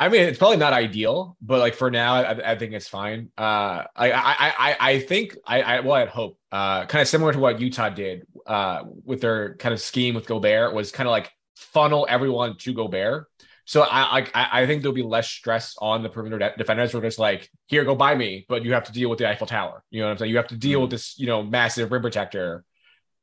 I 0.00 0.08
mean, 0.08 0.22
it's 0.22 0.38
probably 0.38 0.56
not 0.56 0.72
ideal, 0.72 1.36
but 1.40 1.60
like 1.60 1.74
for 1.74 1.90
now, 1.90 2.14
I, 2.14 2.52
I 2.52 2.58
think 2.58 2.72
it's 2.72 2.88
fine. 2.88 3.30
Uh, 3.38 3.84
I, 3.94 4.10
I, 4.10 4.34
I, 4.58 4.76
I 4.80 4.98
think 5.00 5.36
I, 5.46 5.62
I, 5.62 5.80
well, 5.80 5.92
I'd 5.92 6.08
hope, 6.08 6.38
uh, 6.50 6.86
kind 6.86 7.02
of 7.02 7.06
similar 7.08 7.32
to 7.32 7.38
what 7.38 7.60
Utah 7.60 7.90
did, 7.90 8.26
uh, 8.46 8.82
with 9.04 9.20
their 9.20 9.54
kind 9.56 9.72
of 9.72 9.80
scheme 9.80 10.16
with 10.16 10.26
Gobert 10.26 10.74
was 10.74 10.90
kind 10.90 11.06
of 11.06 11.12
like 11.12 11.30
funnel 11.54 12.06
everyone 12.10 12.56
to 12.58 12.72
Gobert. 12.72 13.28
So 13.64 13.82
I, 13.82 14.26
I, 14.34 14.48
I 14.62 14.66
think 14.66 14.82
there'll 14.82 14.94
be 14.94 15.02
less 15.02 15.28
stress 15.28 15.76
on 15.78 16.02
the 16.02 16.08
perimeter 16.08 16.38
de- 16.38 16.54
defenders. 16.58 16.92
We're 16.92 17.00
just 17.02 17.18
like, 17.18 17.48
here, 17.66 17.84
go 17.84 17.94
buy 17.94 18.14
me, 18.14 18.44
but 18.48 18.64
you 18.64 18.72
have 18.72 18.84
to 18.84 18.92
deal 18.92 19.08
with 19.08 19.18
the 19.18 19.28
Eiffel 19.28 19.46
Tower. 19.46 19.84
You 19.90 20.00
know 20.00 20.06
what 20.06 20.12
I'm 20.12 20.18
saying? 20.18 20.30
You 20.30 20.36
have 20.38 20.48
to 20.48 20.56
deal 20.56 20.82
with 20.82 20.90
this, 20.90 21.18
you 21.18 21.26
know, 21.26 21.42
massive 21.42 21.92
rim 21.92 22.02
protector, 22.02 22.64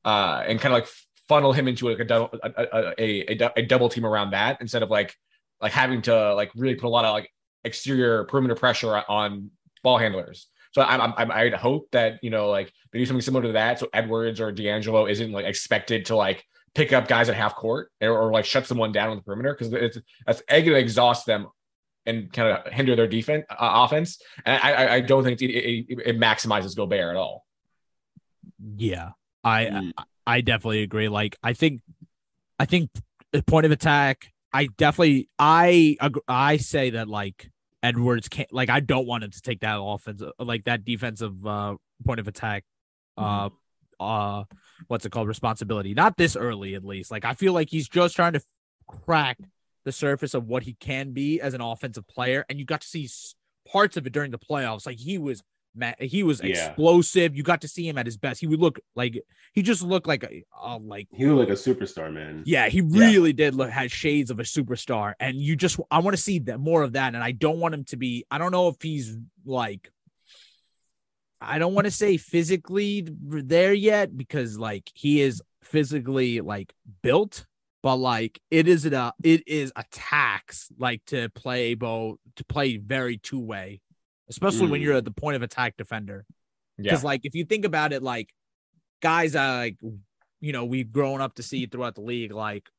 uh, 0.05 0.43
and 0.47 0.59
kind 0.59 0.73
of 0.73 0.81
like 0.81 0.89
funnel 1.27 1.51
him 1.51 1.67
into 1.67 1.89
like 1.89 1.99
a 1.99 2.05
double 2.05 2.39
a, 2.41 2.49
a, 2.57 2.93
a, 2.97 3.43
a, 3.43 3.51
a 3.57 3.61
double 3.65 3.89
team 3.89 4.05
around 4.05 4.31
that 4.31 4.57
instead 4.61 4.81
of 4.81 4.89
like 4.89 5.13
like 5.61 5.71
having 5.71 6.01
to 6.03 6.33
like 6.33 6.51
really 6.55 6.75
put 6.75 6.87
a 6.87 6.89
lot 6.89 7.05
of 7.05 7.13
like 7.13 7.29
exterior 7.63 8.23
perimeter 8.25 8.55
pressure 8.55 8.95
on 9.09 9.51
ball 9.83 9.97
handlers. 9.97 10.47
So 10.71 10.81
I'm, 10.81 11.13
I'm 11.17 11.31
I'd 11.31 11.53
hope 11.53 11.89
that 11.91 12.19
you 12.21 12.29
know 12.29 12.49
like 12.49 12.71
they 12.91 12.99
do 12.99 13.05
something 13.05 13.21
similar 13.21 13.43
to 13.47 13.51
that. 13.53 13.79
So 13.79 13.89
Edwards 13.93 14.39
or 14.39 14.51
D'Angelo 14.51 15.05
isn't 15.07 15.31
like 15.31 15.45
expected 15.45 16.05
to 16.05 16.15
like 16.15 16.45
pick 16.73 16.93
up 16.93 17.07
guys 17.07 17.29
at 17.29 17.35
half 17.35 17.55
court 17.55 17.91
or, 18.01 18.09
or 18.09 18.31
like 18.31 18.45
shut 18.45 18.67
someone 18.67 18.91
down 18.91 19.09
on 19.09 19.17
the 19.17 19.23
perimeter 19.23 19.53
because 19.53 19.73
it's 19.73 19.97
that's 20.25 20.41
going 20.41 20.65
to 20.65 20.75
exhaust 20.75 21.25
them 21.25 21.47
and 22.05 22.31
kind 22.31 22.49
of 22.49 22.71
hinder 22.71 22.95
their 22.95 23.07
defense 23.07 23.45
uh, 23.49 23.55
offense. 23.59 24.19
And 24.45 24.61
I 24.61 24.95
I 24.95 24.99
don't 25.01 25.23
think 25.23 25.41
it, 25.41 25.51
it, 25.51 25.99
it 26.05 26.19
maximizes 26.19 26.75
Gobert 26.75 27.09
at 27.09 27.15
all. 27.15 27.45
Yeah, 28.75 29.11
I 29.43 29.65
Mm. 29.65 29.91
I 30.27 30.41
definitely 30.41 30.83
agree. 30.83 31.09
Like 31.09 31.37
I 31.41 31.53
think 31.53 31.81
I 32.59 32.65
think 32.65 32.91
the 33.31 33.43
point 33.43 33.65
of 33.65 33.71
attack. 33.71 34.31
I 34.51 34.67
definitely 34.77 35.29
I 35.37 35.97
I 36.27 36.57
say 36.57 36.91
that 36.91 37.07
like 37.07 37.51
Edwards 37.83 38.27
can't 38.29 38.51
like 38.51 38.69
I 38.69 38.79
don't 38.79 39.07
want 39.07 39.23
him 39.23 39.31
to 39.31 39.41
take 39.41 39.61
that 39.61 39.79
offense 39.79 40.21
like 40.39 40.65
that 40.65 40.83
defensive 40.83 41.45
uh 41.45 41.75
point 42.05 42.19
of 42.19 42.27
attack 42.27 42.63
uh 43.17 43.49
uh 43.99 44.43
what's 44.87 45.05
it 45.05 45.11
called 45.11 45.27
responsibility 45.27 45.93
not 45.93 46.17
this 46.17 46.35
early 46.35 46.75
at 46.75 46.83
least 46.85 47.11
like 47.11 47.25
I 47.25 47.33
feel 47.33 47.53
like 47.53 47.69
he's 47.69 47.87
just 47.89 48.15
trying 48.15 48.33
to 48.33 48.41
crack 48.87 49.37
the 49.85 49.91
surface 49.91 50.33
of 50.33 50.47
what 50.47 50.63
he 50.63 50.73
can 50.79 51.11
be 51.11 51.39
as 51.41 51.53
an 51.53 51.61
offensive 51.61 52.07
player 52.07 52.45
and 52.49 52.59
you 52.59 52.65
got 52.65 52.81
to 52.81 52.87
see 52.87 53.07
parts 53.71 53.97
of 53.97 54.05
it 54.07 54.13
during 54.13 54.31
the 54.31 54.39
playoffs 54.39 54.85
like 54.85 54.97
he 54.97 55.17
was 55.17 55.43
he 55.99 56.23
was 56.23 56.41
Yeah. 56.41 56.47
explosive 56.49 57.35
you 57.35 57.43
got 57.43 57.61
to 57.61 57.67
see 57.67 57.87
him 57.87 57.97
at 57.97 58.05
his 58.05 58.17
best 58.17 58.41
he 58.41 58.47
would 58.47 58.59
look 58.59 58.79
like 58.95 59.21
he 59.53 59.61
just 59.61 59.83
looked 59.83 60.07
like 60.07 60.23
a 60.23 60.43
uh, 60.61 60.79
like 60.79 61.07
He 61.13 61.25
looked 61.27 61.49
like 61.49 61.57
a 61.57 61.61
superstar, 61.61 62.11
man. 62.11 62.43
yeah, 62.45 62.67
he 62.69 62.81
really 62.81 63.33
did 63.33 63.53
look 63.55 63.69
had 63.69 63.91
shades 63.91 64.31
of 64.31 64.39
a 64.39 64.43
superstar, 64.43 65.13
and 65.19 65.37
you 65.37 65.55
just 65.55 65.79
I 65.91 65.99
want 65.99 66.15
to 66.17 66.21
see 66.21 66.39
that 66.39 66.59
more 66.59 66.81
of 66.81 66.93
that, 66.93 67.13
and 67.15 67.23
I 67.23 67.31
don't 67.31 67.59
want 67.59 67.73
him 67.75 67.83
to 67.85 67.97
be. 67.97 68.25
I 68.31 68.37
don't 68.37 68.51
know 68.51 68.67
if 68.67 68.81
he's 68.81 69.17
like. 69.45 69.91
I 71.41 71.57
don't 71.59 71.73
want 71.73 71.85
to 71.85 71.91
say 71.91 72.17
physically 72.17 73.07
there 73.09 73.73
yet 73.73 74.15
because 74.17 74.57
like 74.57 74.89
he 74.93 75.21
is 75.21 75.41
physically 75.63 76.41
like 76.41 76.73
built, 77.01 77.45
but 77.81 77.95
like 77.95 78.39
it 78.51 78.67
is 78.67 78.85
a 78.85 79.13
it 79.23 79.47
is 79.47 79.71
a 79.75 79.83
tax 79.91 80.69
like 80.77 81.03
to 81.05 81.29
play 81.29 81.75
both 81.75 82.17
to 82.35 82.43
play 82.43 82.77
very 82.77 83.17
two 83.17 83.39
way, 83.39 83.79
especially 84.29 84.67
when 84.67 84.81
Mm. 84.81 84.83
you're 84.83 84.95
at 84.95 85.05
the 85.05 85.11
point 85.11 85.35
of 85.37 85.41
attack 85.41 85.77
defender. 85.77 86.25
Yeah. 86.77 86.83
Because 86.91 87.03
like 87.03 87.21
if 87.23 87.35
you 87.35 87.45
think 87.45 87.65
about 87.65 87.93
it, 87.93 88.03
like 88.03 88.29
guys 89.01 89.31
that 89.33 89.55
like 89.57 89.77
you 90.41 90.51
know 90.51 90.65
we've 90.65 90.91
grown 90.91 91.21
up 91.21 91.35
to 91.35 91.43
see 91.43 91.65
throughout 91.67 91.95
the 91.95 92.01
league, 92.01 92.31
like 92.33 92.69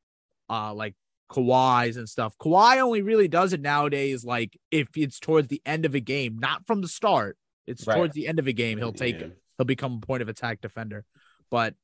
uh 0.51 0.75
like 0.75 0.95
Kawhi's 1.31 1.97
and 1.97 2.09
stuff. 2.09 2.37
Kawhi 2.39 2.79
only 2.79 3.03
really 3.03 3.29
does 3.29 3.53
it 3.53 3.61
nowadays, 3.61 4.25
like 4.25 4.59
if 4.71 4.89
it's 4.97 5.19
towards 5.21 5.49
the 5.49 5.63
end 5.65 5.87
of 5.87 5.95
a 5.95 6.01
game, 6.01 6.39
not 6.39 6.67
from 6.67 6.81
the 6.83 6.89
start. 6.89 7.39
It's 7.67 7.87
Right. 7.87 7.95
towards 7.97 8.15
the 8.15 8.27
end 8.29 8.39
of 8.39 8.47
a 8.47 8.53
game. 8.53 8.79
He'll 8.79 8.93
take 8.93 9.21
Yeah. 9.21 9.29
he'll 9.57 9.67
become 9.67 9.95
a 10.03 10.07
point 10.07 10.23
of 10.23 10.29
attack 10.29 10.61
defender. 10.61 11.05
But 11.51 11.75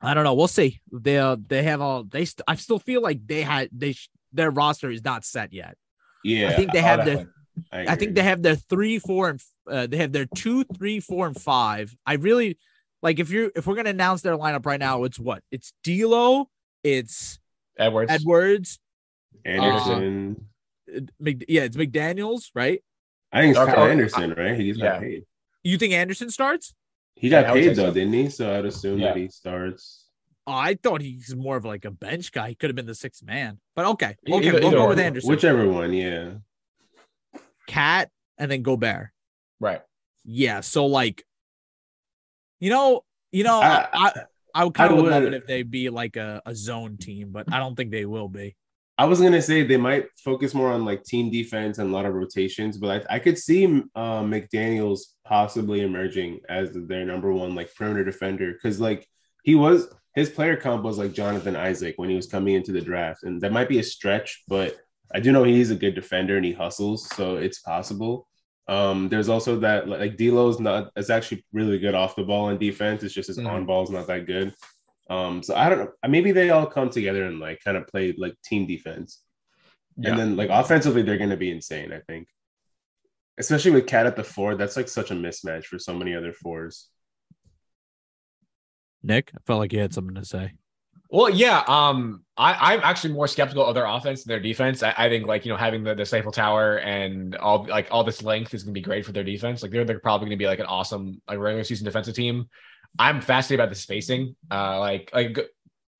I 0.00 0.14
don't 0.14 0.24
know. 0.24 0.34
We'll 0.34 0.48
see. 0.48 0.80
They 0.90 1.18
uh, 1.18 1.36
they 1.46 1.62
have 1.62 1.80
all 1.80 2.04
they. 2.04 2.24
St- 2.24 2.42
I 2.48 2.56
still 2.56 2.78
feel 2.78 3.02
like 3.02 3.26
they 3.26 3.42
had 3.42 3.68
they 3.72 3.92
sh- 3.92 4.08
their 4.32 4.50
roster 4.50 4.90
is 4.90 5.04
not 5.04 5.24
set 5.24 5.52
yet. 5.52 5.76
Yeah, 6.24 6.50
I 6.50 6.54
think 6.54 6.72
they 6.72 6.80
Oh, 6.80 6.82
have 6.82 7.04
their. 7.04 7.26
I, 7.70 7.92
I 7.92 7.96
think 7.96 8.14
they 8.14 8.22
have 8.22 8.42
their 8.42 8.56
three, 8.56 8.98
four, 8.98 9.28
and 9.28 9.40
uh, 9.70 9.86
they 9.86 9.98
have 9.98 10.10
their 10.12 10.26
two, 10.34 10.64
three, 10.64 11.00
four, 11.00 11.26
and 11.26 11.40
five. 11.40 11.94
I 12.06 12.14
really 12.14 12.58
like 13.02 13.18
if 13.20 13.30
you're 13.30 13.50
if 13.54 13.66
we're 13.66 13.74
gonna 13.76 13.90
announce 13.90 14.22
their 14.22 14.36
lineup 14.36 14.64
right 14.66 14.80
now, 14.80 15.04
it's 15.04 15.18
what? 15.20 15.42
It's 15.52 15.72
D'Lo, 15.84 16.48
it's 16.82 17.38
Edwards. 17.78 18.10
Edwards, 18.10 18.78
Anderson. 19.44 20.46
uh, 20.94 21.00
Mc, 21.20 21.44
yeah, 21.48 21.62
it's 21.62 21.76
McDaniel's, 21.76 22.50
right? 22.54 22.82
I 23.32 23.40
think 23.40 23.50
it's 23.52 23.58
Okay. 23.60 23.72
Kyle 23.72 23.86
Anderson, 23.86 24.34
right? 24.36 24.58
He 24.58 24.68
just 24.68 24.80
Yeah. 24.80 24.92
got 24.92 25.00
paid. 25.00 25.24
You 25.64 25.78
think 25.78 25.94
Anderson 25.94 26.30
starts? 26.30 26.74
He 27.14 27.28
got 27.28 27.46
I 27.46 27.52
would 27.52 27.62
paid 27.62 27.76
though, 27.76 27.88
so. 27.88 27.94
didn't 27.94 28.12
he? 28.12 28.28
So 28.28 28.58
I'd 28.58 28.64
assume 28.64 29.00
that 29.00 29.16
he 29.16 29.28
starts. 29.28 30.06
Oh, 30.46 30.52
I 30.52 30.74
thought 30.74 31.00
he's 31.00 31.34
more 31.36 31.56
of 31.56 31.64
like 31.64 31.84
a 31.84 31.90
bench 31.90 32.32
guy. 32.32 32.48
He 32.50 32.54
could 32.56 32.68
have 32.68 32.74
been 32.76 32.86
the 32.86 32.94
sixth 32.96 33.22
man, 33.22 33.60
but 33.76 33.86
okay, 33.86 34.16
okay, 34.28 34.48
either- 34.48 34.52
we'll 34.58 34.66
either 34.66 34.76
go 34.76 34.82
or. 34.84 34.88
with 34.88 34.98
Anderson, 34.98 35.30
Whichever 35.30 35.68
one, 35.68 35.92
yeah. 35.92 36.32
KAT, 37.68 38.10
and 38.38 38.50
then 38.50 38.62
Gobert. 38.62 39.10
Right. 39.60 39.82
Yeah, 40.24 40.60
so 40.60 40.86
like, 40.86 41.24
you 42.60 42.70
know, 42.70 43.04
you 43.30 43.44
know, 43.44 43.60
I 43.60 43.88
I- 43.92 44.06
I, 44.08 44.12
I 44.54 44.64
would 44.64 44.74
kind 44.74 44.92
I 44.92 44.96
of 44.96 45.04
love 45.04 45.22
it 45.22 45.26
would- 45.26 45.34
if 45.34 45.46
they 45.46 45.62
be 45.62 45.90
like 45.90 46.16
a, 46.16 46.42
a 46.44 46.54
zone 46.56 46.96
team, 46.98 47.30
but 47.30 47.50
I 47.52 47.58
don't 47.58 47.76
think 47.76 47.90
they 47.92 48.04
will 48.04 48.28
be. 48.28 48.56
I 49.02 49.04
was 49.04 49.20
gonna 49.20 49.42
say 49.42 49.64
they 49.64 49.76
might 49.76 50.06
focus 50.16 50.54
more 50.54 50.70
on 50.70 50.84
like 50.84 51.02
team 51.02 51.28
defense 51.28 51.78
and 51.78 51.90
a 51.90 51.92
lot 51.92 52.06
of 52.06 52.14
rotations, 52.14 52.78
but 52.78 53.04
I, 53.10 53.16
I 53.16 53.18
could 53.18 53.36
see 53.36 53.64
uh, 53.96 54.22
McDaniel's 54.22 55.16
possibly 55.24 55.80
emerging 55.80 56.38
as 56.48 56.70
their 56.72 57.04
number 57.04 57.32
one 57.32 57.56
like 57.56 57.74
perimeter 57.74 58.04
defender 58.04 58.52
because 58.52 58.78
like 58.78 59.04
he 59.42 59.56
was 59.56 59.88
his 60.14 60.30
player 60.30 60.54
comp 60.54 60.84
was 60.84 60.98
like 60.98 61.14
Jonathan 61.14 61.56
Isaac 61.56 61.94
when 61.96 62.10
he 62.10 62.14
was 62.14 62.28
coming 62.28 62.54
into 62.54 62.70
the 62.70 62.80
draft, 62.80 63.24
and 63.24 63.40
that 63.40 63.50
might 63.50 63.68
be 63.68 63.80
a 63.80 63.82
stretch, 63.82 64.44
but 64.46 64.76
I 65.12 65.18
do 65.18 65.32
know 65.32 65.42
he's 65.42 65.72
a 65.72 65.82
good 65.84 65.96
defender 65.96 66.36
and 66.36 66.46
he 66.46 66.52
hustles, 66.52 67.08
so 67.16 67.38
it's 67.38 67.58
possible. 67.58 68.28
Um, 68.68 69.08
there's 69.08 69.28
also 69.28 69.58
that 69.58 69.88
like 69.88 70.16
D'Lo's 70.16 70.60
not 70.60 70.92
it's 70.94 71.10
actually 71.10 71.44
really 71.52 71.80
good 71.80 71.96
off 71.96 72.14
the 72.14 72.22
ball 72.22 72.50
in 72.50 72.56
defense. 72.58 73.02
It's 73.02 73.14
just 73.14 73.26
his 73.26 73.38
Mhm. 73.38 73.50
on 73.50 73.66
ball 73.66 73.82
is 73.82 73.90
not 73.90 74.06
that 74.06 74.26
good. 74.26 74.54
Um, 75.12 75.42
so 75.42 75.54
I 75.54 75.68
don't 75.68 75.78
know. 75.78 75.92
Maybe 76.08 76.32
they 76.32 76.48
all 76.48 76.64
come 76.64 76.88
together 76.88 77.24
and 77.24 77.38
like 77.38 77.60
kind 77.62 77.76
of 77.76 77.86
play 77.86 78.14
like 78.16 78.34
team 78.42 78.66
defense. 78.66 79.20
Yeah. 79.98 80.10
And 80.10 80.18
then 80.18 80.36
like 80.36 80.48
offensively, 80.48 81.02
they're 81.02 81.18
gonna 81.18 81.36
be 81.36 81.50
insane, 81.50 81.92
I 81.92 82.00
think. 82.00 82.28
Especially 83.36 83.72
with 83.72 83.86
KAT 83.86 84.06
at 84.06 84.16
the 84.16 84.24
four, 84.24 84.54
that's 84.54 84.76
like 84.76 84.88
such 84.88 85.10
a 85.10 85.14
mismatch 85.14 85.66
for 85.66 85.78
so 85.78 85.92
many 85.92 86.14
other 86.14 86.32
fours. 86.32 86.88
Nick, 89.02 89.32
I 89.34 89.38
felt 89.46 89.58
like 89.58 89.72
you 89.74 89.80
had 89.80 89.92
something 89.92 90.14
to 90.14 90.24
say. 90.24 90.52
Well, 91.10 91.28
yeah. 91.28 91.62
Um, 91.66 92.24
I, 92.38 92.72
I'm 92.72 92.80
actually 92.82 93.12
more 93.12 93.28
skeptical 93.28 93.66
of 93.66 93.74
their 93.74 93.84
offense 93.84 94.24
than 94.24 94.30
their 94.30 94.40
defense. 94.40 94.82
I, 94.82 94.94
I 94.96 95.08
think 95.10 95.26
like 95.26 95.44
you 95.44 95.52
know 95.52 95.58
having 95.58 95.84
the 95.84 95.94
the 95.94 96.06
Stifle 96.06 96.32
Tower 96.32 96.78
and 96.78 97.36
all 97.36 97.66
like 97.66 97.88
all 97.90 98.02
this 98.02 98.22
length 98.22 98.54
is 98.54 98.62
gonna 98.62 98.72
be 98.72 98.80
great 98.80 99.04
for 99.04 99.12
their 99.12 99.24
defense. 99.24 99.62
Like 99.62 99.72
they're 99.72 99.84
they're 99.84 100.00
probably 100.00 100.28
gonna 100.28 100.38
be 100.38 100.46
like 100.46 100.60
an 100.60 100.66
awesome 100.66 101.20
like 101.28 101.38
regular 101.38 101.64
season 101.64 101.84
defensive 101.84 102.14
team. 102.14 102.48
I'm 102.98 103.20
fascinated 103.20 103.60
about 103.60 103.70
the 103.70 103.80
spacing. 103.80 104.36
Uh, 104.50 104.78
like 104.78 105.10
like 105.14 105.38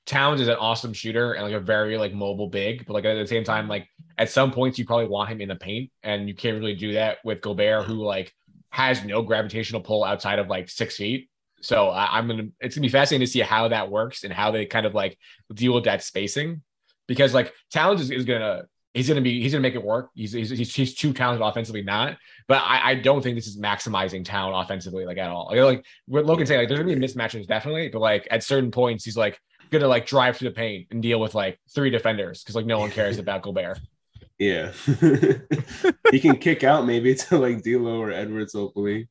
Towns 0.04 0.40
is 0.40 0.48
an 0.48 0.56
awesome 0.56 0.92
shooter 0.92 1.32
and 1.32 1.44
like 1.44 1.54
a 1.54 1.60
very 1.60 1.96
like 1.96 2.12
mobile 2.12 2.48
big, 2.48 2.86
but 2.86 2.92
like 2.94 3.04
at 3.04 3.14
the 3.14 3.26
same 3.26 3.44
time, 3.44 3.68
like 3.68 3.88
at 4.18 4.30
some 4.30 4.50
points 4.50 4.78
you 4.78 4.84
probably 4.84 5.06
want 5.06 5.30
him 5.30 5.40
in 5.40 5.48
the 5.48 5.56
paint, 5.56 5.90
and 6.02 6.28
you 6.28 6.34
can't 6.34 6.58
really 6.58 6.74
do 6.74 6.94
that 6.94 7.18
with 7.24 7.40
Gobert, 7.40 7.84
who 7.84 7.94
like 7.94 8.32
has 8.70 9.04
no 9.04 9.22
gravitational 9.22 9.80
pull 9.80 10.02
outside 10.02 10.38
of 10.38 10.48
like 10.48 10.68
six 10.68 10.96
feet. 10.96 11.28
So 11.60 11.88
I, 11.88 12.18
I'm 12.18 12.26
gonna 12.26 12.48
it's 12.60 12.74
gonna 12.74 12.82
be 12.82 12.88
fascinating 12.88 13.26
to 13.26 13.32
see 13.32 13.40
how 13.40 13.68
that 13.68 13.90
works 13.90 14.24
and 14.24 14.32
how 14.32 14.50
they 14.50 14.66
kind 14.66 14.86
of 14.86 14.94
like 14.94 15.16
deal 15.54 15.74
with 15.74 15.84
that 15.84 16.02
spacing, 16.02 16.62
because 17.06 17.32
like 17.32 17.52
Towns 17.72 18.00
is, 18.00 18.10
is 18.10 18.24
gonna 18.24 18.64
he's 18.94 19.08
gonna 19.08 19.20
be 19.20 19.40
he's 19.40 19.52
gonna 19.52 19.62
make 19.62 19.74
it 19.74 19.82
work. 19.82 20.10
He's 20.14 20.32
he's, 20.32 20.50
he's, 20.50 20.74
he's 20.74 20.94
too 20.94 21.12
talented 21.12 21.46
offensively, 21.46 21.82
not. 21.82 22.16
But 22.48 22.62
I, 22.64 22.90
I 22.90 22.94
don't 22.96 23.22
think 23.22 23.36
this 23.36 23.46
is 23.46 23.58
maximizing 23.58 24.24
Town 24.24 24.52
offensively 24.52 25.04
like 25.04 25.18
at 25.18 25.30
all. 25.30 25.48
Like, 25.50 25.60
like 25.60 25.86
what 26.06 26.26
Logan 26.26 26.46
saying, 26.46 26.60
like 26.60 26.68
there's 26.68 26.80
gonna 26.80 26.94
be 26.94 27.00
mismatches 27.00 27.46
definitely, 27.46 27.88
but 27.88 28.00
like 28.00 28.28
at 28.30 28.42
certain 28.42 28.70
points 28.70 29.04
he's 29.04 29.16
like 29.16 29.40
gonna 29.70 29.88
like 29.88 30.06
drive 30.06 30.38
to 30.38 30.44
the 30.44 30.50
paint 30.50 30.88
and 30.90 31.02
deal 31.02 31.20
with 31.20 31.34
like 31.34 31.58
three 31.74 31.90
defenders 31.90 32.42
because 32.42 32.54
like 32.54 32.66
no 32.66 32.78
one 32.78 32.90
cares 32.90 33.18
about 33.18 33.42
Gobert. 33.42 33.80
Yeah. 34.38 34.72
he 36.10 36.18
can 36.18 36.36
kick 36.36 36.64
out 36.64 36.84
maybe 36.84 37.14
to 37.14 37.38
like 37.38 37.62
D'Lo 37.62 38.00
or 38.00 38.10
Edwards, 38.10 38.54
hopefully. 38.54 39.08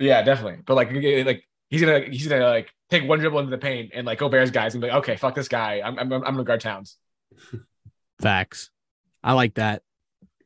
Yeah, 0.00 0.22
definitely. 0.22 0.60
But 0.66 0.74
like 0.74 0.90
like 1.24 1.44
he's 1.68 1.82
gonna 1.82 2.00
he's 2.00 2.26
gonna 2.26 2.48
like 2.48 2.72
take 2.90 3.08
one 3.08 3.20
dribble 3.20 3.38
into 3.38 3.50
the 3.50 3.58
paint 3.58 3.92
and 3.94 4.04
like 4.06 4.18
Gobert's 4.18 4.50
guys 4.50 4.74
and 4.74 4.80
be 4.80 4.88
like, 4.88 4.98
okay, 4.98 5.14
fuck 5.14 5.36
this 5.36 5.46
guy. 5.46 5.82
I'm 5.84 5.96
I'm, 5.98 6.12
I'm 6.12 6.20
gonna 6.22 6.42
guard 6.42 6.62
Towns. 6.62 6.96
Facts. 8.20 8.70
I 9.22 9.32
like 9.34 9.54
that. 9.54 9.82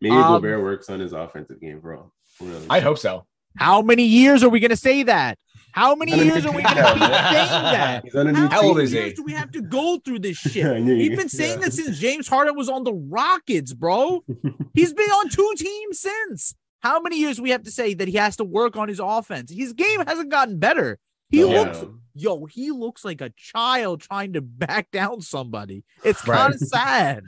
Maybe 0.01 0.15
Um, 0.15 0.23
Gobert 0.35 0.63
works 0.63 0.89
on 0.91 1.01
his 1.01 1.13
offensive 1.13 1.61
game, 1.61 1.81
bro. 1.81 2.13
Really. 2.41 2.67
I 2.69 2.81
hope 2.81 2.99
so. 2.99 3.27
How 3.57 3.81
many 3.81 4.05
years 4.05 4.43
are 4.43 4.51
we 4.51 4.61
gonna 4.61 4.77
say 4.77 5.03
that? 5.05 5.39
How 5.73 5.95
many 5.95 6.13
He's 6.13 6.21
on 6.21 6.27
a 6.29 6.33
years 6.33 6.47
are 6.47 6.53
we 6.53 6.63
gonna 6.63 6.75
now, 6.83 6.93
keep 6.93 7.03
saying 7.03 7.63
that? 7.63 8.05
He's 8.05 8.15
on 8.15 8.27
a 8.29 8.33
new 8.33 8.39
How 8.41 8.49
How 8.49 8.63
old 8.65 8.77
many 8.77 8.85
is 8.85 8.93
he? 8.93 8.99
years 8.99 9.15
do 9.15 9.23
we 9.23 9.33
have 9.33 9.51
to 9.53 9.63
go 9.63 9.99
through 10.05 10.19
this 10.21 10.37
shit? 10.39 10.67
I 10.67 10.79
knew 10.79 10.95
you- 10.95 11.17
been 11.17 11.29
saying 11.31 11.61
yeah. 11.61 11.67
that 11.67 11.73
since 11.73 11.99
James 11.99 12.29
Harden 12.29 12.57
was 12.57 12.69
on 12.69 12.85
the 12.85 12.93
Rockets, 12.93 13.73
bro. 13.73 14.23
He's 14.75 14.93
been 14.93 15.09
on 15.11 15.29
two 15.31 15.53
teams 15.57 16.01
since. 16.01 16.55
How 16.81 17.01
many 17.01 17.19
years 17.19 17.37
do 17.37 17.43
we 17.43 17.51
have 17.51 17.63
to 17.65 17.71
say 17.71 17.95
that 17.95 18.07
he 18.09 18.17
has 18.19 18.37
to 18.37 18.45
work 18.45 18.77
on 18.77 18.89
his 18.89 19.01
offense? 19.03 19.51
His 19.51 19.73
game 19.73 20.01
hasn't 20.07 20.31
gotten 20.31 20.59
better. 20.59 20.99
He 21.31 21.41
No. 21.41 21.49
looks, 21.49 21.85
yo, 22.15 22.45
he 22.45 22.71
looks 22.71 23.05
like 23.05 23.21
a 23.21 23.31
child 23.37 24.03
trying 24.03 24.35
to 24.35 24.41
back 24.43 24.91
down 24.93 25.21
somebody. 25.23 25.85
It's 26.05 26.21
kind 26.23 26.55
of 26.55 26.61
sad. 26.61 27.25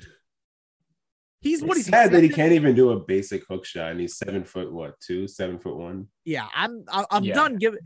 He's 1.40 1.62
what 1.62 1.72
It's 1.76 1.80
is 1.80 1.86
he? 1.86 1.92
sad 1.92 2.12
that 2.12 2.22
he 2.22 2.28
can't 2.28 2.52
even 2.52 2.74
do 2.74 2.90
a 2.90 2.98
basic 3.00 3.46
hook 3.46 3.64
shot, 3.64 3.92
and 3.92 4.00
he's 4.00 4.16
seven 4.16 4.44
foot 4.44 4.72
what 4.72 4.98
two, 5.00 5.28
seven 5.28 5.58
foot 5.58 5.76
one. 5.76 6.08
Yeah, 6.24 6.46
I'm 6.54 6.84
I- 6.88 7.06
I'm 7.10 7.24
Yeah. 7.24 7.34
done 7.34 7.56
giving 7.56 7.80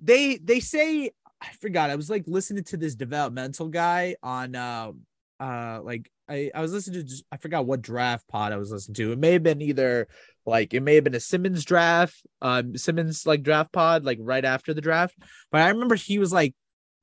they 0.00 0.36
they 0.38 0.58
say 0.60 1.10
I 1.40 1.48
forgot. 1.60 1.90
I 1.90 1.96
was 1.96 2.10
like 2.10 2.24
listening 2.26 2.64
to 2.64 2.76
this 2.76 2.94
developmental 2.94 3.68
guy 3.68 4.16
on 4.22 4.54
uh 4.56 4.92
uh 5.40 5.80
like 5.82 6.10
I, 6.28 6.50
I 6.54 6.60
was 6.62 6.72
listening 6.72 7.00
to 7.02 7.08
just, 7.08 7.24
I 7.32 7.36
forgot 7.36 7.66
what 7.66 7.82
draft 7.82 8.26
pod 8.28 8.52
I 8.52 8.56
was 8.56 8.70
listening 8.70 8.94
to. 8.94 9.12
It 9.12 9.18
may 9.18 9.32
have 9.32 9.42
been 9.42 9.60
either 9.60 10.08
like 10.46 10.72
it 10.72 10.80
may 10.80 10.94
have 10.94 11.04
been 11.04 11.14
a 11.14 11.20
Simmons 11.20 11.64
draft, 11.64 12.20
um 12.40 12.76
Simmons 12.76 13.26
like 13.26 13.42
draft 13.42 13.70
pod, 13.72 14.04
like 14.04 14.18
right 14.20 14.44
after 14.44 14.72
the 14.74 14.80
draft. 14.80 15.14
But 15.52 15.62
I 15.62 15.68
remember 15.68 15.94
he 15.94 16.18
was 16.18 16.32
like 16.32 16.54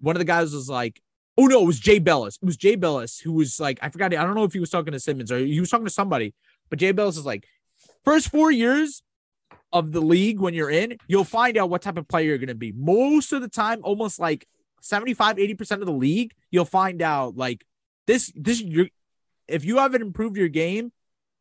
one 0.02 0.16
of 0.16 0.20
the 0.20 0.26
guys 0.26 0.54
was 0.54 0.70
like, 0.70 1.02
oh 1.40 1.46
no, 1.46 1.62
it 1.62 1.66
was 1.66 1.80
Jay 1.80 2.02
Bilas. 2.02 2.38
It 2.42 2.46
was 2.46 2.58
Jay 2.58 2.76
Bilas 2.76 3.22
who 3.22 3.32
was 3.32 3.62
like, 3.62 3.80
I 3.82 3.88
forgot, 3.88 4.14
I 4.14 4.26
don't 4.26 4.36
know 4.36 4.44
if 4.44 4.52
he 4.52 4.60
was 4.60 4.70
talking 4.70 4.92
to 4.92 5.00
Simmons 5.00 5.32
or 5.32 5.38
he 5.38 5.60
was 5.62 5.70
talking 5.70 5.86
to 5.86 5.92
somebody, 5.92 6.34
but 6.70 6.80
Jay 6.80 6.92
Bilas 6.92 7.12
is 7.12 7.26
like, 7.26 7.48
first 8.04 8.30
four 8.30 8.52
years 8.52 9.02
of 9.72 9.94
the 9.94 10.02
league 10.02 10.42
when 10.42 10.54
you're 10.54 10.70
in, 10.70 10.98
you'll 11.08 11.24
find 11.24 11.56
out 11.56 11.70
what 11.70 11.82
type 11.82 11.98
of 11.98 12.10
player 12.10 12.26
you're 12.26 12.40
going 12.40 12.50
to 12.50 12.56
be. 12.56 12.74
Most 12.74 13.32
of 13.32 13.42
the 13.42 13.48
time, 13.48 13.80
almost 13.84 14.20
like 14.20 14.48
75, 14.82 15.38
80% 15.38 15.72
of 15.80 15.86
the 15.86 15.94
league, 15.94 16.34
you'll 16.52 16.66
find 16.66 17.02
out 17.02 17.38
like 17.38 17.66
this, 18.06 18.34
this, 18.36 18.60
you're, 18.60 18.88
if 19.48 19.64
you 19.64 19.78
haven't 19.78 20.02
improved 20.02 20.36
your 20.36 20.50
game 20.50 20.92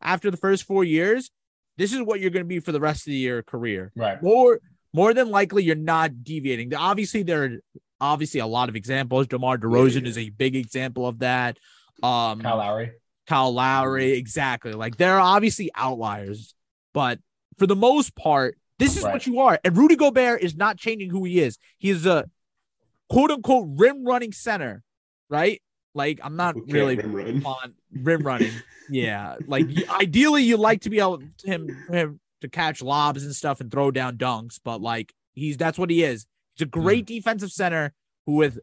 after 0.01 0.31
the 0.31 0.37
first 0.37 0.63
four 0.63 0.85
years, 0.85 1.29
this 1.77 1.93
is 1.93 2.03
what 2.03 2.21
you're 2.21 2.31
going 2.31 2.45
to 2.45 2.49
be 2.49 2.61
for 2.61 2.71
the 2.71 2.81
rest 2.81 3.09
of 3.09 3.15
your 3.15 3.43
career. 3.43 3.91
Right. 3.97 4.23
More, 4.23 4.61
more 4.93 5.13
than 5.13 5.29
likely, 5.31 5.65
you're 5.65 5.75
not 5.75 6.23
deviating. 6.23 6.73
Obviously, 6.73 7.25
there 7.25 7.45
are 7.45 7.59
obviously 8.01 8.41
a 8.41 8.47
lot 8.47 8.69
of 8.69 8.77
examples. 8.77 9.27
DeMar 9.27 9.59
DeRozan 9.59 10.03
yeah. 10.03 10.09
is 10.09 10.19
a 10.19 10.31
big 10.31 10.57
example 10.57 11.07
of 11.07 11.21
that. 11.21 11.59
Um, 12.03 12.41
Kyle 12.41 12.57
Lowry. 12.59 12.93
Kyle 13.27 13.53
Lowry, 13.53 14.13
exactly. 14.13 14.73
Like 14.73 14.97
there 14.97 15.15
are 15.15 15.21
obviously 15.21 15.71
outliers, 15.75 16.55
but 16.95 17.19
for 17.59 17.67
the 17.67 17.77
most 17.77 18.15
part, 18.15 18.57
this 18.79 18.97
is 18.97 19.03
Right. 19.03 19.13
what 19.13 19.27
you 19.27 19.41
are. 19.41 19.59
And 19.65 19.77
Rudy 19.77 19.97
Gobert 19.97 20.43
is 20.43 20.57
not 20.57 20.79
changing 20.79 21.11
who 21.11 21.25
he 21.25 21.41
is. 21.41 21.59
He 21.79 21.91
is 21.91 22.07
a 22.07 22.31
quote 23.09 23.31
unquote 23.31 23.67
rim 23.77 24.05
running 24.05 24.33
center, 24.33 24.83
right? 25.29 25.61
Like 25.95 26.21
I'm 26.23 26.37
not 26.37 26.55
can't 26.55 26.73
really 26.73 26.97
rim 26.97 27.13
run. 27.15 27.45
on 27.45 27.75
rim 27.93 28.23
running. 28.23 28.53
Yeah, 28.91 29.37
like 29.47 29.67
ideally 29.91 30.45
you 30.45 30.57
like 30.57 30.83
to 30.83 30.91
be 30.91 31.01
able 31.01 31.19
to 31.19 31.27
him, 31.45 31.69
him 31.91 32.21
to 32.41 32.49
catch 32.49 32.81
lobs 32.81 33.25
and 33.25 33.35
stuff 33.35 33.61
and 33.61 33.71
throw 33.71 33.91
down 33.91 34.17
dunks, 34.17 34.61
but 34.65 34.81
like 34.81 35.13
he's 35.35 35.57
that's 35.57 35.79
what 35.79 35.91
he 35.91 36.05
is. 36.05 36.27
He's 36.59 36.67
a 36.67 36.69
great 36.71 37.07
defensive 37.07 37.53
center 37.53 37.93
who 38.27 38.35
with 38.35 38.59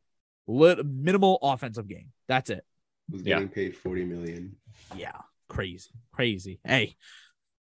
lit- 0.48 0.86
minimal 0.86 1.40
offensive 1.42 1.88
game. 1.88 2.12
That's 2.28 2.50
it. 2.50 2.66
Was 3.10 3.22
Yeah. 3.22 3.36
getting 3.36 3.50
paid 3.50 3.76
40 3.78 4.04
million. 4.06 4.56
Yeah, 4.96 5.14
crazy, 5.48 5.92
crazy. 6.12 6.60
Hey, 6.64 6.96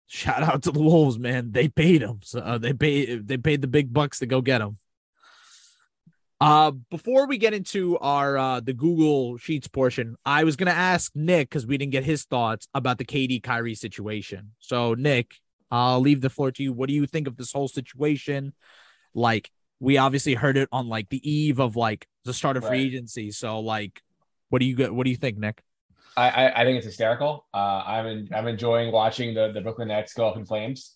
shout 0.07 0.43
out 0.43 0.63
to 0.63 0.71
the 0.73 0.81
Wolves, 0.81 1.19
man. 1.19 1.53
They 1.53 1.69
paid 1.69 2.01
him. 2.03 2.21
So 2.23 2.41
uh, 2.41 2.59
they 2.59 2.73
paid 2.73 3.29
they 3.29 3.37
paid 3.37 3.61
the 3.61 3.69
big 3.69 3.93
bucks 3.93 4.21
to 4.21 4.27
go 4.27 4.41
get 4.41 4.61
him. 4.61 4.79
Uh, 6.41 6.73
before 6.91 7.27
we 7.27 7.39
get 7.39 7.55
into 7.55 7.97
our 7.99 8.37
uh 8.37 8.61
the 8.61 8.73
Google 8.75 9.37
Sheets 9.39 9.69
portion, 9.69 10.17
I 10.25 10.45
was 10.45 10.57
gonna 10.57 10.71
ask 10.73 11.13
Nick 11.15 11.49
because 11.51 11.67
we 11.67 11.79
didn't 11.79 11.93
get 11.93 12.05
his 12.05 12.25
thoughts 12.25 12.67
about 12.75 12.99
the 12.99 13.05
KD 13.05 13.43
Kyrie 13.43 13.75
situation. 13.75 14.53
So 14.59 14.95
Nick, 14.95 15.35
I'll 15.71 16.01
leave 16.01 16.21
the 16.21 16.31
floor 16.31 16.51
to 16.53 16.63
you. 16.63 16.73
What 16.73 16.89
do 16.89 16.95
you 16.95 17.07
think 17.07 17.27
of 17.29 17.37
this 17.37 17.53
whole 17.53 17.69
situation? 17.69 18.53
Like, 19.15 19.51
we 19.81 19.99
obviously 19.99 20.35
heard 20.35 20.57
it 20.57 20.69
on 20.73 20.89
like 20.89 21.09
the 21.09 21.21
eve 21.31 21.59
of 21.61 21.77
like 21.77 22.07
the 22.25 22.33
start 22.35 22.57
of 22.57 22.65
free 22.67 22.83
agency. 22.87 23.31
So 23.31 23.61
like, 23.61 24.03
what 24.49 24.61
do 24.61 24.67
you 24.67 24.77
get? 24.77 24.95
What 24.95 25.05
do 25.05 25.11
you 25.11 25.17
think, 25.17 25.39
Nick? 25.39 25.63
I, 26.17 26.29
I, 26.29 26.61
I 26.61 26.65
think 26.65 26.77
it's 26.79 26.87
hysterical. 26.87 27.45
Uh, 27.53 27.83
I'm 27.87 28.07
in, 28.07 28.29
I'm 28.35 28.47
enjoying 28.47 28.93
watching 28.93 29.35
the, 29.35 29.51
the 29.53 29.61
Brooklyn 29.61 29.89
Nets 29.89 30.15
go 30.15 30.29
up 30.29 30.37
in 30.37 30.45
flames. 30.47 30.95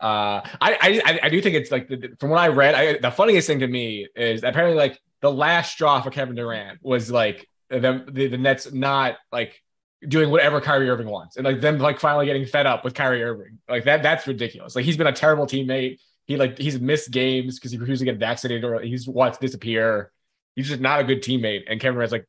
Uh, 0.00 0.40
I, 0.60 1.00
I 1.04 1.20
I 1.24 1.28
do 1.28 1.40
think 1.40 1.54
it's 1.54 1.70
like 1.70 1.88
the, 1.88 1.96
the- 1.96 2.16
from 2.18 2.30
what 2.30 2.38
I 2.40 2.48
read, 2.48 2.74
I, 2.74 2.98
the 2.98 3.10
funniest 3.10 3.46
thing 3.46 3.60
to 3.60 3.66
me 3.68 4.08
is 4.16 4.42
apparently 4.42 4.76
like 4.76 4.98
the 5.20 5.30
last 5.30 5.72
straw 5.72 6.00
for 6.02 6.10
Kevin 6.10 6.34
Durant 6.34 6.78
was 6.82 7.10
like 7.10 7.48
them 7.70 8.06
the, 8.10 8.26
the 8.28 8.38
Nets 8.38 8.72
not 8.72 9.16
like 9.30 9.62
doing 10.06 10.30
whatever 10.30 10.60
Kyrie 10.60 10.90
Irving 10.90 11.08
wants 11.08 11.36
and 11.36 11.44
like 11.46 11.60
them 11.60 11.78
like 11.78 12.00
finally 12.00 12.26
getting 12.26 12.44
fed 12.44 12.66
up 12.66 12.84
with 12.84 12.92
Kyrie 12.94 13.22
Irving 13.22 13.58
like 13.68 13.84
that 13.84 14.02
that's 14.02 14.26
ridiculous. 14.26 14.74
Like 14.76 14.84
he's 14.84 14.96
been 14.98 15.06
a 15.06 15.12
terrible 15.12 15.46
teammate. 15.46 15.98
He 16.26 16.36
like 16.36 16.58
he's 16.58 16.80
missed 16.80 17.10
games 17.10 17.58
because 17.58 17.72
he 17.72 17.78
refused 17.78 18.00
to 18.00 18.06
get 18.06 18.18
vaccinated 18.18 18.64
or 18.64 18.80
he's 18.80 19.06
watched 19.06 19.40
disappear. 19.40 20.10
He's 20.56 20.68
just 20.68 20.80
not 20.80 21.00
a 21.00 21.04
good 21.04 21.22
teammate. 21.22 21.64
And 21.68 21.80
Kevin 21.80 21.94
Durant's 21.94 22.12
like 22.12 22.26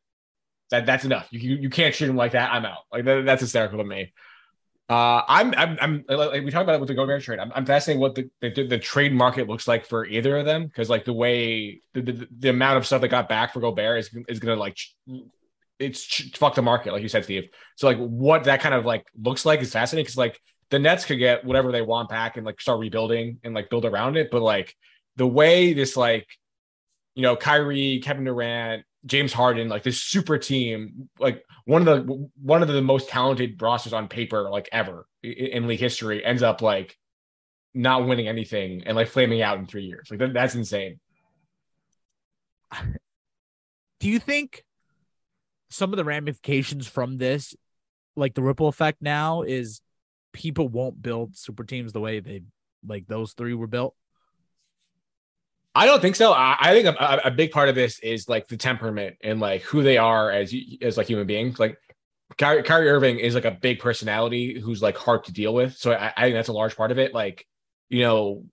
that 0.71 0.85
that's 0.85 1.05
enough. 1.05 1.27
You, 1.31 1.39
you 1.39 1.55
you 1.63 1.69
can't 1.69 1.93
treat 1.93 2.09
him 2.09 2.15
like 2.15 2.33
that. 2.33 2.51
I'm 2.51 2.65
out. 2.65 2.79
Like 2.91 3.05
that, 3.05 3.25
that's 3.25 3.41
hysterical 3.41 3.77
to 3.77 3.83
me. 3.83 4.13
Uh, 4.87 5.21
I'm 5.27 5.53
I'm 5.55 5.77
I'm 5.81 6.05
like 6.07 6.43
we 6.43 6.51
talked 6.51 6.63
about 6.63 6.75
it 6.75 6.79
with 6.79 6.89
the 6.89 6.93
Gobert 6.93 7.23
trade. 7.23 7.39
I'm, 7.39 7.51
I'm 7.55 7.65
fascinated 7.65 8.01
what 8.01 8.13
the, 8.13 8.29
the 8.41 8.67
the 8.67 8.77
trade 8.77 9.13
market 9.13 9.47
looks 9.47 9.67
like 9.67 9.85
for 9.85 10.05
either 10.05 10.37
of 10.37 10.45
them 10.45 10.65
because 10.65 10.89
like 10.89 11.05
the 11.05 11.13
way 11.13 11.81
the, 11.93 12.01
the 12.01 12.27
the 12.37 12.49
amount 12.49 12.77
of 12.77 12.85
stuff 12.85 13.01
that 13.01 13.07
got 13.07 13.27
back 13.27 13.53
for 13.53 13.61
Gobert 13.61 13.99
is 13.99 14.09
is 14.27 14.39
gonna 14.39 14.55
like 14.55 14.77
it's 15.79 16.37
fuck 16.37 16.53
the 16.53 16.61
market 16.61 16.93
like 16.93 17.01
you 17.01 17.09
said, 17.09 17.23
Steve. 17.23 17.49
So 17.77 17.87
like 17.87 17.97
what 17.97 18.43
that 18.43 18.61
kind 18.61 18.75
of 18.75 18.85
like 18.85 19.07
looks 19.19 19.43
like 19.43 19.61
is 19.61 19.71
fascinating 19.71 20.03
because 20.03 20.17
like 20.17 20.39
the 20.71 20.79
Nets 20.79 21.05
could 21.05 21.19
get 21.19 21.45
whatever 21.45 21.71
they 21.71 21.81
want 21.81 22.09
back 22.09 22.37
and 22.37 22.45
like 22.45 22.59
start 22.59 22.79
rebuilding 22.79 23.39
and 23.43 23.53
like 23.53 23.69
build 23.69 23.85
around 23.85 24.17
it, 24.17 24.29
but 24.31 24.41
like 24.41 24.75
the 25.15 25.27
way 25.27 25.73
this 25.73 25.95
like 25.95 26.27
you 27.15 27.21
know 27.21 27.35
Kyrie, 27.35 28.01
Kevin 28.03 28.25
Durant, 28.25 28.83
James 29.05 29.33
Harden, 29.33 29.69
like 29.69 29.83
this 29.83 30.01
super 30.01 30.37
team, 30.37 31.09
like 31.19 31.43
one 31.65 31.87
of 31.87 32.07
the 32.07 32.29
one 32.41 32.61
of 32.61 32.67
the 32.67 32.81
most 32.81 33.09
talented 33.09 33.61
rosters 33.61 33.93
on 33.93 34.07
paper, 34.07 34.49
like 34.49 34.67
ever 34.71 35.05
i- 35.23 35.27
in 35.27 35.67
league 35.67 35.79
history, 35.79 36.23
ends 36.25 36.43
up 36.43 36.61
like 36.61 36.97
not 37.73 38.07
winning 38.07 38.27
anything 38.27 38.83
and 38.85 38.95
like 38.95 39.07
flaming 39.07 39.41
out 39.41 39.57
in 39.59 39.65
three 39.67 39.83
years. 39.83 40.07
Like 40.09 40.19
that, 40.19 40.33
that's 40.33 40.55
insane. 40.55 40.99
do 43.99 44.09
you 44.09 44.19
think 44.19 44.63
some 45.69 45.91
of 45.93 45.97
the 45.97 46.05
ramifications 46.05 46.87
from 46.87 47.17
this, 47.17 47.55
like 48.15 48.33
the 48.33 48.41
ripple 48.41 48.67
effect 48.67 49.01
now, 49.01 49.41
is 49.41 49.81
people 50.35 50.67
won't 50.67 51.01
build 51.01 51.35
super 51.35 51.63
teams 51.63 51.93
the 51.93 51.99
way 51.99 52.19
they 52.19 52.43
like 52.85 53.07
those 53.07 53.33
three 53.33 53.53
were 53.53 53.67
built? 53.67 53.95
I 55.73 55.85
don't 55.85 56.01
think 56.01 56.15
so. 56.15 56.31
I, 56.31 56.55
I 56.59 56.73
think 56.73 56.87
a, 56.87 57.21
a 57.25 57.31
big 57.31 57.51
part 57.51 57.69
of 57.69 57.75
this 57.75 57.99
is 57.99 58.29
like 58.29 58.47
the 58.47 58.57
temperament 58.57 59.17
and 59.23 59.39
like 59.39 59.61
who 59.63 59.83
they 59.83 59.97
are 59.97 60.31
as 60.31 60.53
as 60.81 60.97
like 60.97 61.07
human 61.07 61.27
beings. 61.27 61.59
Like 61.59 61.77
Kyrie, 62.37 62.63
Kyrie 62.63 62.89
Irving 62.89 63.19
is 63.19 63.35
like 63.35 63.45
a 63.45 63.51
big 63.51 63.79
personality 63.79 64.59
who's 64.59 64.81
like 64.81 64.97
hard 64.97 65.25
to 65.25 65.33
deal 65.33 65.53
with. 65.53 65.75
So 65.75 65.91
I, 65.91 66.13
I 66.15 66.23
think 66.23 66.35
that's 66.35 66.49
a 66.49 66.53
large 66.53 66.75
part 66.75 66.91
of 66.91 66.99
it. 66.99 67.13
Like 67.13 67.45
you 67.89 68.01
know, 68.01 68.45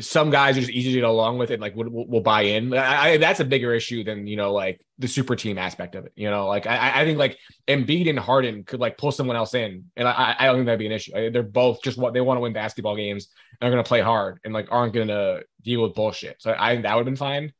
some 0.00 0.30
guys 0.30 0.56
are 0.56 0.60
just 0.60 0.72
easy 0.72 0.90
to 0.90 1.00
get 1.00 1.04
along 1.04 1.38
with 1.38 1.50
and 1.50 1.60
like 1.60 1.76
will, 1.76 1.88
will, 1.90 2.20
buy 2.20 2.42
in. 2.42 2.74
I, 2.74 3.10
I, 3.10 3.16
that's 3.16 3.38
a 3.38 3.44
bigger 3.44 3.72
issue 3.72 4.02
than 4.02 4.26
you 4.26 4.36
know 4.36 4.52
like 4.52 4.84
the 4.98 5.06
super 5.06 5.36
team 5.36 5.56
aspect 5.56 5.94
of 5.94 6.04
it. 6.04 6.12
You 6.16 6.30
know, 6.30 6.48
like 6.48 6.66
I, 6.66 7.02
I 7.02 7.04
think 7.04 7.18
like 7.18 7.38
Embiid 7.68 8.10
and 8.10 8.18
Harden 8.18 8.64
could 8.64 8.80
like 8.80 8.98
pull 8.98 9.12
someone 9.12 9.36
else 9.36 9.54
in, 9.54 9.84
and 9.96 10.08
I, 10.08 10.34
I 10.38 10.46
don't 10.46 10.56
think 10.56 10.66
that'd 10.66 10.78
be 10.78 10.86
an 10.86 10.92
issue. 10.92 11.30
They're 11.30 11.42
both 11.42 11.82
just 11.82 11.96
what 11.96 12.12
they 12.12 12.20
want 12.20 12.38
to 12.38 12.40
win 12.42 12.52
basketball 12.52 12.96
games 12.96 13.28
and 13.60 13.68
are 13.68 13.70
going 13.70 13.84
to 13.84 13.88
play 13.88 14.00
hard 14.00 14.40
and 14.44 14.52
like 14.52 14.68
aren't 14.70 14.94
going 14.94 15.08
to 15.08 15.44
deal 15.62 15.82
with 15.82 15.94
bullshit. 15.94 16.42
So 16.42 16.54
I 16.58 16.72
think 16.72 16.82
that 16.82 16.94
would 16.94 17.00
have 17.00 17.06
been 17.06 17.16
fine. 17.16 17.52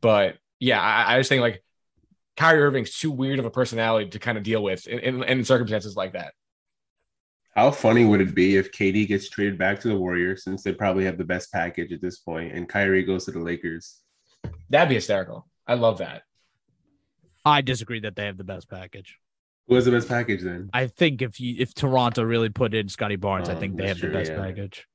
But 0.00 0.36
yeah, 0.60 0.80
I, 0.80 1.14
I 1.14 1.18
just 1.18 1.28
think 1.28 1.42
like 1.42 1.62
Kyrie 2.36 2.62
Irving's 2.62 2.98
too 2.98 3.10
weird 3.10 3.38
of 3.38 3.44
a 3.44 3.50
personality 3.50 4.10
to 4.10 4.18
kind 4.18 4.38
of 4.38 4.44
deal 4.44 4.62
with 4.62 4.86
in, 4.86 4.98
in, 4.98 5.22
in 5.24 5.44
circumstances 5.44 5.94
like 5.94 6.14
that. 6.14 6.32
How 7.52 7.70
funny 7.70 8.04
would 8.06 8.20
it 8.22 8.34
be 8.34 8.56
if 8.56 8.72
KD 8.72 9.06
gets 9.06 9.28
traded 9.28 9.58
back 9.58 9.78
to 9.80 9.88
the 9.88 9.96
Warriors 9.96 10.42
since 10.44 10.62
they 10.62 10.72
probably 10.72 11.04
have 11.04 11.18
the 11.18 11.24
best 11.24 11.52
package 11.52 11.92
at 11.92 12.00
this 12.00 12.18
point, 12.18 12.52
and 12.54 12.66
Kyrie 12.68 13.02
goes 13.02 13.26
to 13.26 13.30
the 13.30 13.40
Lakers? 13.40 13.98
That'd 14.70 14.88
be 14.88 14.94
hysterical. 14.94 15.46
I 15.66 15.74
love 15.74 15.98
that. 15.98 16.22
I 17.44 17.60
disagree 17.60 18.00
that 18.00 18.16
they 18.16 18.24
have 18.24 18.38
the 18.38 18.44
best 18.44 18.70
package. 18.70 19.18
Who 19.68 19.74
has 19.74 19.84
the 19.84 19.90
best 19.90 20.08
package 20.08 20.42
then? 20.42 20.70
I 20.72 20.86
think 20.86 21.20
if 21.22 21.40
you 21.40 21.56
if 21.58 21.74
Toronto 21.74 22.22
really 22.22 22.48
put 22.48 22.72
in 22.74 22.88
Scotty 22.88 23.16
Barnes, 23.16 23.48
I 23.48 23.52
Um, 23.54 23.60
think 23.60 23.76
they 23.76 23.86
have 23.88 23.96
that's 23.98 24.00
the 24.00 24.06
true, 24.08 24.16
best 24.16 24.30
yeah. 24.32 24.38
package. 24.40 24.86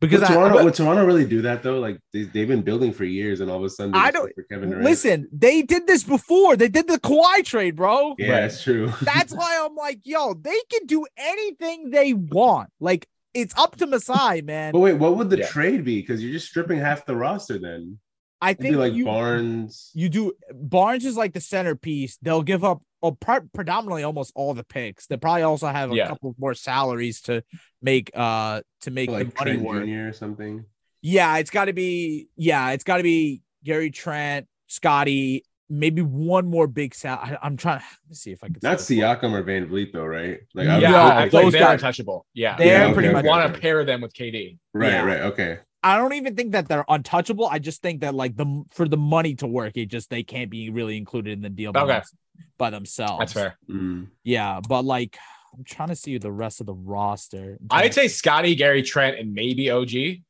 Because 0.00 0.20
Because 0.20 0.30
I, 0.30 0.34
Toronto, 0.34 0.64
would 0.64 0.74
Toronto 0.74 1.04
really 1.04 1.26
do 1.26 1.42
that 1.42 1.62
though? 1.62 1.78
Like 1.78 1.98
they, 2.12 2.22
they've 2.22 2.48
been 2.48 2.62
building 2.62 2.90
for 2.92 3.04
years, 3.04 3.40
and 3.40 3.50
all 3.50 3.58
of 3.58 3.64
a 3.64 3.68
sudden, 3.70 3.94
I 3.94 4.04
just 4.10 4.14
don't- 4.14 4.34
for 4.34 4.42
Kevin 4.44 4.70
Durant. 4.70 4.84
listen, 4.84 5.28
they 5.30 5.60
did 5.62 5.86
this 5.86 6.04
before. 6.04 6.56
They 6.56 6.68
did 6.68 6.88
the 6.88 6.98
Kawhi 6.98 7.44
trade, 7.44 7.76
bro. 7.76 8.14
yeah, 8.18 8.30
Right. 8.32 8.40
that's 8.40 8.62
true. 8.62 8.90
That's 9.02 9.32
why 9.34 9.60
I'm 9.62 9.74
like, 9.76 10.00
yo, 10.04 10.32
they 10.34 10.58
can 10.72 10.86
do 10.86 11.04
anything 11.18 11.90
they 11.90 12.14
want. 12.14 12.70
Like 12.80 13.06
it's 13.34 13.54
up 13.58 13.76
to 13.76 13.86
Masai, 13.86 14.40
man. 14.40 14.72
But 14.72 14.78
wait, 14.80 14.94
what 14.94 15.16
would 15.16 15.28
the 15.30 15.38
Yeah. 15.38 15.46
trade 15.48 15.84
be? 15.84 16.00
Because 16.00 16.22
you're 16.22 16.32
just 16.32 16.48
stripping 16.48 16.78
half 16.78 17.04
the 17.04 17.14
roster. 17.14 17.58
Then 17.58 17.98
I 18.40 18.52
it'd 18.52 18.58
be 18.58 18.64
think 18.68 18.76
like 18.78 18.94
you 18.94 19.04
Barnes. 19.04 19.90
you 19.94 20.08
do 20.08 20.32
Barnes 20.54 21.04
is 21.04 21.16
like 21.16 21.34
the 21.34 21.40
centerpiece. 21.42 22.16
They'll 22.22 22.42
give 22.42 22.64
up 22.64 22.80
oh, 23.02 23.12
pre- 23.12 23.40
predominantly 23.52 24.02
almost 24.02 24.32
all 24.34 24.54
the 24.54 24.64
picks. 24.64 25.06
They 25.06 25.16
probably 25.16 25.42
also 25.42 25.66
have 25.68 25.90
a 25.92 25.94
Yeah. 25.94 26.08
couple 26.08 26.34
more 26.38 26.54
salaries 26.54 27.20
to 27.22 27.42
make 27.82 28.10
uh 28.14 28.62
to 28.82 28.90
make 28.90 29.10
like 29.10 29.28
the 29.34 29.34
money 29.38 29.52
Trent 29.56 29.62
work. 29.62 29.84
Jr. 29.86 30.08
or 30.08 30.12
something. 30.12 30.64
Yeah, 31.02 31.38
it's 31.38 31.50
got 31.50 31.64
to 31.66 31.72
be. 31.72 32.28
Yeah, 32.36 32.70
it's 32.72 32.84
got 32.84 32.98
to 32.98 33.02
be 33.02 33.42
Gary 33.64 33.90
Trent, 33.90 34.46
Scottie, 34.66 35.44
maybe 35.70 36.02
one 36.02 36.46
more 36.48 36.66
big 36.66 36.94
sal. 36.94 37.18
I, 37.22 37.38
I'm 37.42 37.56
trying. 37.56 37.76
Let 37.78 38.10
me 38.10 38.14
see 38.16 38.32
if 38.32 38.44
I 38.44 38.48
can. 38.48 38.56
Not 38.62 38.80
see. 38.80 38.98
Siakam 38.98 39.32
or 39.32 39.42
VanVleet 39.42 39.92
though, 39.92 40.04
right? 40.04 40.40
Yeah, 40.54 40.74
would- 40.74 40.82
Yeah, 40.82 41.06
I 41.06 41.28
feel 41.30 41.40
like 41.40 41.44
those 41.46 41.52
they're 41.52 41.62
guys- 41.62 41.72
untouchable. 41.80 42.26
Yeah, 42.34 42.56
they're 42.56 42.88
You 42.88 42.92
pretty 42.94 43.08
would 43.08 43.14
much- 43.14 43.24
want 43.24 43.44
okay. 43.46 43.54
to 43.54 43.60
pair 43.60 43.84
them 43.84 44.00
with 44.02 44.12
KD. 44.12 44.58
right, 44.74 44.88
yeah. 44.90 45.02
right, 45.04 45.20
okay. 45.22 45.58
I 45.82 45.96
don't 45.96 46.12
even 46.12 46.36
think 46.36 46.52
that 46.52 46.68
they're 46.68 46.84
untouchable. 46.90 47.46
I 47.46 47.58
just 47.58 47.80
think 47.80 48.02
that 48.02 48.14
like 48.14 48.36
the 48.36 48.64
for 48.70 48.86
the 48.86 48.98
money 48.98 49.34
to 49.36 49.46
work, 49.46 49.78
it 49.78 49.86
just 49.86 50.10
they 50.10 50.22
can't 50.22 50.50
be 50.50 50.68
really 50.68 50.98
included 50.98 51.32
in 51.32 51.40
the 51.40 51.48
deal 51.48 51.72
by, 51.72 51.80
Okay. 51.82 52.02
Them- 52.40 52.46
by 52.58 52.70
themselves. 52.70 53.18
That's 53.20 53.32
fair. 53.32 53.56
Mm. 53.68 54.08
Yeah, 54.24 54.60
but 54.68 54.84
like 54.84 55.16
I'm 55.56 55.64
trying 55.64 55.88
to 55.88 55.96
see 55.96 56.18
the 56.18 56.30
rest 56.32 56.60
of 56.60 56.66
the 56.66 56.74
roster. 56.74 57.58
I'd 57.70 57.84
terms- 57.84 57.94
say 57.94 58.08
Scottie, 58.08 58.54
Gary 58.54 58.82
Trent, 58.82 59.18
and 59.18 59.32
maybe 59.34 59.70
OG. 59.70 60.22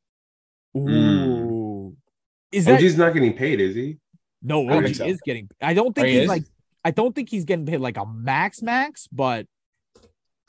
Ooh. 0.77 1.95
Is 2.51 2.65
that 2.65 2.79
OG's 2.81 2.97
not 2.97 3.13
getting 3.13 3.33
paid, 3.33 3.59
is 3.61 3.75
he? 3.75 3.97
no? 4.41 4.67
don't 4.67 4.85
OG 4.85 4.95
so. 4.95 5.05
is 5.05 5.19
getting. 5.25 5.49
I 5.61 5.73
don't 5.73 5.93
think 5.93 6.05
Oh, 6.05 6.07
he 6.09 6.13
he's 6.15 6.23
is? 6.23 6.29
like. 6.29 6.43
I 6.83 6.91
don't 6.91 7.13
think 7.13 7.29
he's 7.29 7.45
getting 7.45 7.65
paid 7.65 7.77
like 7.77 7.97
a 7.97 8.05
max 8.05 8.61
max, 8.63 9.07
but 9.11 9.45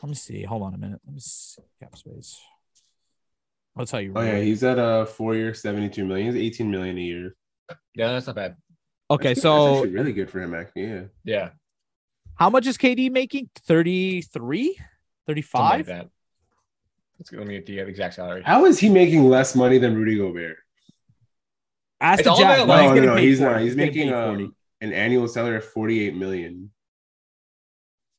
let 0.02 0.08
me 0.08 0.14
see. 0.14 0.42
Hold 0.44 0.62
on 0.62 0.74
a 0.74 0.78
minute. 0.78 1.00
Let 1.04 1.14
me 1.14 1.20
see. 1.20 1.62
Cap 1.80 1.96
space. 1.96 2.40
I'll 3.76 3.86
tell 3.86 4.00
you. 4.00 4.12
Oh 4.16 4.22
yeah, 4.22 4.32
right- 4.32 4.42
he's 4.44 4.64
at 4.64 4.78
a 4.78 5.06
four 5.06 5.34
year, 5.34 5.52
seventy 5.54 5.88
two 5.90 6.04
million. 6.06 6.34
He's 6.34 6.42
eighteen 6.42 6.70
million 6.70 6.96
a 6.96 7.00
year. 7.02 7.34
Yeah, 7.94 8.08
that's 8.12 8.26
not 8.26 8.36
bad. 8.36 8.56
Okay. 9.14 9.28
That's. 9.30 9.42
So 9.42 9.64
That's 9.66 9.76
actually 9.78 9.90
really 9.92 10.12
good 10.12 10.30
for 10.30 10.40
him, 10.40 10.54
actually. 10.54 10.84
Yeah. 10.84 11.02
Yeah, 11.24 11.48
how 12.34 12.50
much 12.50 12.66
is 12.66 12.76
KD 12.76 13.10
making? 13.10 13.50
33? 13.66 14.76
35? 15.26 15.60
like 15.78 15.86
that. 15.86 16.08
Let's 17.18 17.30
go. 17.30 17.38
Let 17.38 17.46
me 17.46 17.54
get 17.54 17.66
the 17.66 17.78
exact 17.78 18.14
salary. 18.14 18.42
How 18.44 18.64
is 18.64 18.78
he 18.78 18.88
making 18.88 19.28
less 19.28 19.54
money 19.54 19.78
than 19.78 19.94
Rudy 19.94 20.16
Gobert? 20.16 20.56
Ask 22.00 22.20
It's 22.20 22.26
the 22.26 22.32
all 22.32 22.38
Jack. 22.38 22.64
about, 22.64 22.66
No, 22.66 22.74
like- 22.74 22.94
he's 22.94 23.00
no, 23.00 23.06
no, 23.14 23.16
he's 23.16 23.40
not. 23.40 23.60
He's 23.60 23.74
getting 23.76 24.10
making 24.10 24.12
um, 24.12 24.56
an 24.80 24.92
annual 24.92 25.28
salary 25.28 25.56
of 25.58 25.64
forty 25.64 26.04
eight 26.04 26.16
million, 26.16 26.72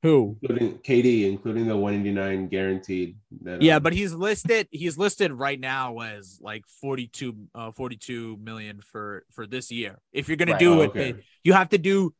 Who? 0.04 0.38
including 0.42 0.74
KD, 0.80 1.30
including 1.32 1.66
the 1.66 1.76
one 1.78 1.94
eighty 1.94 2.12
nine 2.12 2.48
guaranteed. 2.50 3.16
That, 3.42 3.62
Yeah, 3.62 3.78
um, 3.78 3.84
but 3.84 3.94
he's 3.94 4.13
listed. 4.13 4.68
He's 4.70 4.98
listed 4.98 5.32
right 5.32 5.60
now 5.60 5.98
as 6.00 6.39
like 6.42 6.66
42, 6.82 7.36
uh, 7.56 7.72
42 7.72 8.38
million 8.42 8.82
for 8.82 9.26
for 9.32 9.48
this 9.48 9.72
year. 9.72 10.00
If 10.12 10.28
you're 10.28 10.38
gonna 10.38 10.52
Right. 10.52 10.60
do 10.60 10.74
Oh, 10.74 10.82
it, 10.82 10.89
okay. 10.89 11.16
you 11.44 11.54
have 11.54 11.70
to 11.70 11.78
do. 11.78 12.13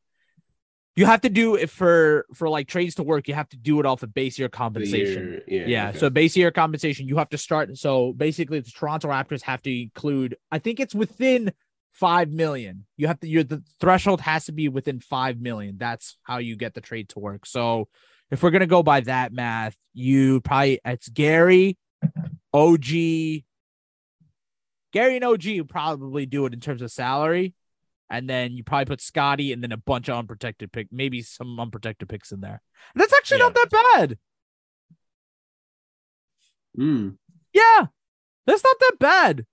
You 0.96 1.08
have 1.08 1.22
to 1.22 1.30
do 1.30 1.56
it 1.56 1.69
for 1.72 2.26
for 2.36 2.48
like 2.48 2.67
trades 2.67 2.96
to 2.96 3.04
work. 3.04 3.28
You 3.28 3.34
have 3.34 3.50
to 3.50 3.58
do 3.58 3.80
it 3.80 3.86
off 3.86 4.02
of 4.04 4.13
base 4.13 4.39
year 4.39 4.48
compensation. 4.48 5.24
year- 5.24 5.43
yeah, 5.48 5.65
Yeah, 5.67 5.89
okay. 5.89 5.98
so 6.00 6.10
base 6.10 6.38
year 6.38 6.52
compensation, 6.52 7.08
you 7.08 7.17
have 7.17 7.30
to 7.30 7.38
start. 7.38 7.78
So 7.78 8.13
basically, 8.13 8.60
the 8.62 8.72
Toronto 8.72 9.10
Raptors 9.10 9.41
have 9.41 9.62
to 9.63 9.72
include. 9.82 10.38
I 10.52 10.60
think 10.60 10.80
it's 10.80 10.96
within 10.96 11.52
five 11.93 12.29
million. 12.29 12.86
You 12.97 13.08
have 13.08 13.19
to. 13.21 13.27
Your 13.27 13.43
the 13.43 13.63
threshold 13.79 14.21
has 14.21 14.45
to 14.45 14.51
be 14.51 14.67
within 14.67 14.99
five 14.99 15.39
million. 15.39 15.77
That's 15.77 16.17
how 16.23 16.39
you 16.39 16.56
get 16.56 16.73
the 16.73 16.82
trade 16.82 17.10
to 17.10 17.19
work. 17.19 17.45
So 17.45 17.88
if 18.32 18.43
we're 18.43 18.51
gonna 18.51 18.67
go 18.67 18.84
by 18.84 19.01
that 19.01 19.32
math, 19.32 19.75
you 19.93 20.41
probably 20.41 20.79
it's 20.84 21.08
Gary, 21.10 21.77
OG. 22.53 22.86
Gary 24.91 25.15
and 25.15 25.23
OG 25.23 25.67
probably 25.69 26.25
do 26.25 26.45
it 26.45 26.53
in 26.53 26.60
terms 26.60 26.82
of 26.82 26.91
salary. 26.91 27.56
And 28.10 28.29
then 28.29 28.51
you 28.51 28.63
probably 28.63 28.86
put 28.86 29.01
Scottie 29.01 29.53
and 29.53 29.63
then 29.63 29.71
a 29.71 29.77
bunch 29.77 30.08
of 30.08 30.17
unprotected 30.17 30.71
pick, 30.71 30.89
maybe 30.91 31.23
some 31.23 31.60
unprotected 31.60 32.08
picks 32.10 32.32
in 32.32 32.41
there. 32.41 32.62
That's 32.93 33.13
actually 33.13 33.39
not 33.39 33.56
that 33.56 33.69
bad. 33.71 34.17
Mm. 36.77 37.17
Yeah, 37.53 37.88
that's 38.45 38.63
not 38.63 38.75
that 38.79 38.97
bad. 38.99 39.45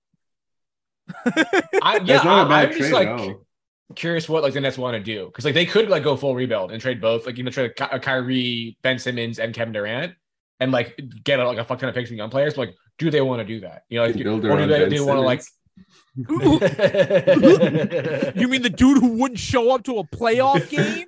I, 1.82 1.96
yeah, 2.04 2.04
That's 2.04 2.24
not 2.24 2.46
a 2.46 2.54
I, 2.54 2.58
bad 2.64 2.64
I'm 2.64 2.68
trade 2.70 2.78
just 2.78 2.92
at 2.92 2.94
like 2.94 3.08
all. 3.08 3.46
curious 3.96 4.28
what 4.28 4.42
like 4.42 4.54
the 4.54 4.60
Nets 4.60 4.78
want 4.78 4.94
to 4.94 5.00
do 5.02 5.26
because 5.26 5.44
like 5.44 5.54
they 5.54 5.66
could 5.66 5.88
like 5.88 6.02
go 6.02 6.16
full 6.16 6.34
rebuild 6.34 6.72
and 6.72 6.80
trade 6.80 7.00
both, 7.00 7.26
like 7.26 7.36
you 7.38 7.44
know, 7.44 7.50
trade 7.50 7.74
Ky- 7.76 7.84
uh, 7.84 7.98
Kyrie, 7.98 8.76
Ben 8.82 8.98
Simmons, 8.98 9.38
and 9.38 9.54
Kevin 9.54 9.72
Durant, 9.72 10.14
and 10.60 10.72
like 10.72 10.98
get 11.24 11.38
like 11.38 11.58
a 11.58 11.64
fuck 11.64 11.78
ton 11.78 11.88
of 11.88 11.94
picks 11.94 12.08
from 12.10 12.18
young 12.18 12.30
players. 12.30 12.54
But, 12.54 12.68
like, 12.68 12.76
do 12.98 13.10
they 13.10 13.20
want 13.20 13.40
to 13.40 13.44
do 13.44 13.60
that? 13.60 13.84
You 13.88 13.98
know, 13.98 14.06
like, 14.06 14.14
Can 14.14 14.22
build 14.24 14.44
or 14.44 14.48
do 14.48 14.54
around 14.54 14.68
they, 14.68 15.00
want 15.00 15.16
to 15.16 15.20
like? 15.20 15.42
You 18.36 18.48
mean 18.48 18.62
the 18.62 18.70
dude 18.74 18.98
who 18.98 19.18
wouldn't 19.18 19.40
show 19.40 19.74
up 19.74 19.84
to 19.84 19.98
a 19.98 20.04
playoff 20.04 20.68
game? 20.70 21.06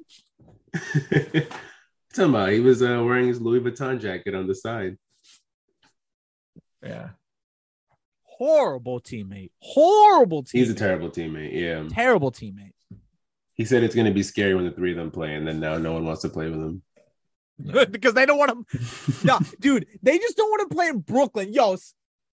Talking 2.15 2.31
about 2.31 2.51
he 2.51 2.61
was 2.61 2.83
uh, 2.83 3.03
wearing 3.05 3.29
his 3.29 3.41
Louis 3.41 3.61
Vuitton 3.61 4.01
jacket 4.01 4.35
on 4.35 4.47
the 4.47 4.55
side. 4.55 4.97
yeah, 6.83 7.11
Horrible 8.42 9.00
teammate. 9.00 9.52
Horrible 9.61 10.42
teammate. 10.42 10.50
He's 10.59 10.70
a 10.70 10.74
terrible 10.74 11.11
teammate. 11.11 11.52
Yeah, 11.52 11.87
terrible 11.88 12.33
teammate. 12.33 12.72
he 13.55 13.64
said 13.64 13.85
it's 13.85 13.94
going 13.94 14.09
to 14.09 14.12
be 14.12 14.24
scary 14.24 14.57
when 14.57 14.64
the 14.64 14.72
three 14.72 14.90
of 14.90 14.96
them 14.96 15.12
play, 15.12 15.37
and 15.37 15.46
then 15.46 15.61
now 15.61 15.78
no 15.78 15.92
one 15.92 16.05
wants 16.05 16.22
to 16.22 16.28
play 16.28 16.50
with 16.50 16.59
him. 16.59 16.83
because 17.92 18.14
they 18.14 18.26
don't 18.26 18.38
want 18.38 18.68
to. 18.68 18.81
No, 19.24 19.38
dude, 19.61 19.87
they 20.02 20.18
just 20.18 20.37
don't 20.37 20.50
want 20.50 20.68
to 20.68 20.74
play 20.74 20.88
in 20.88 20.98
Brooklyn. 20.98 21.52
Yo, 21.52 21.76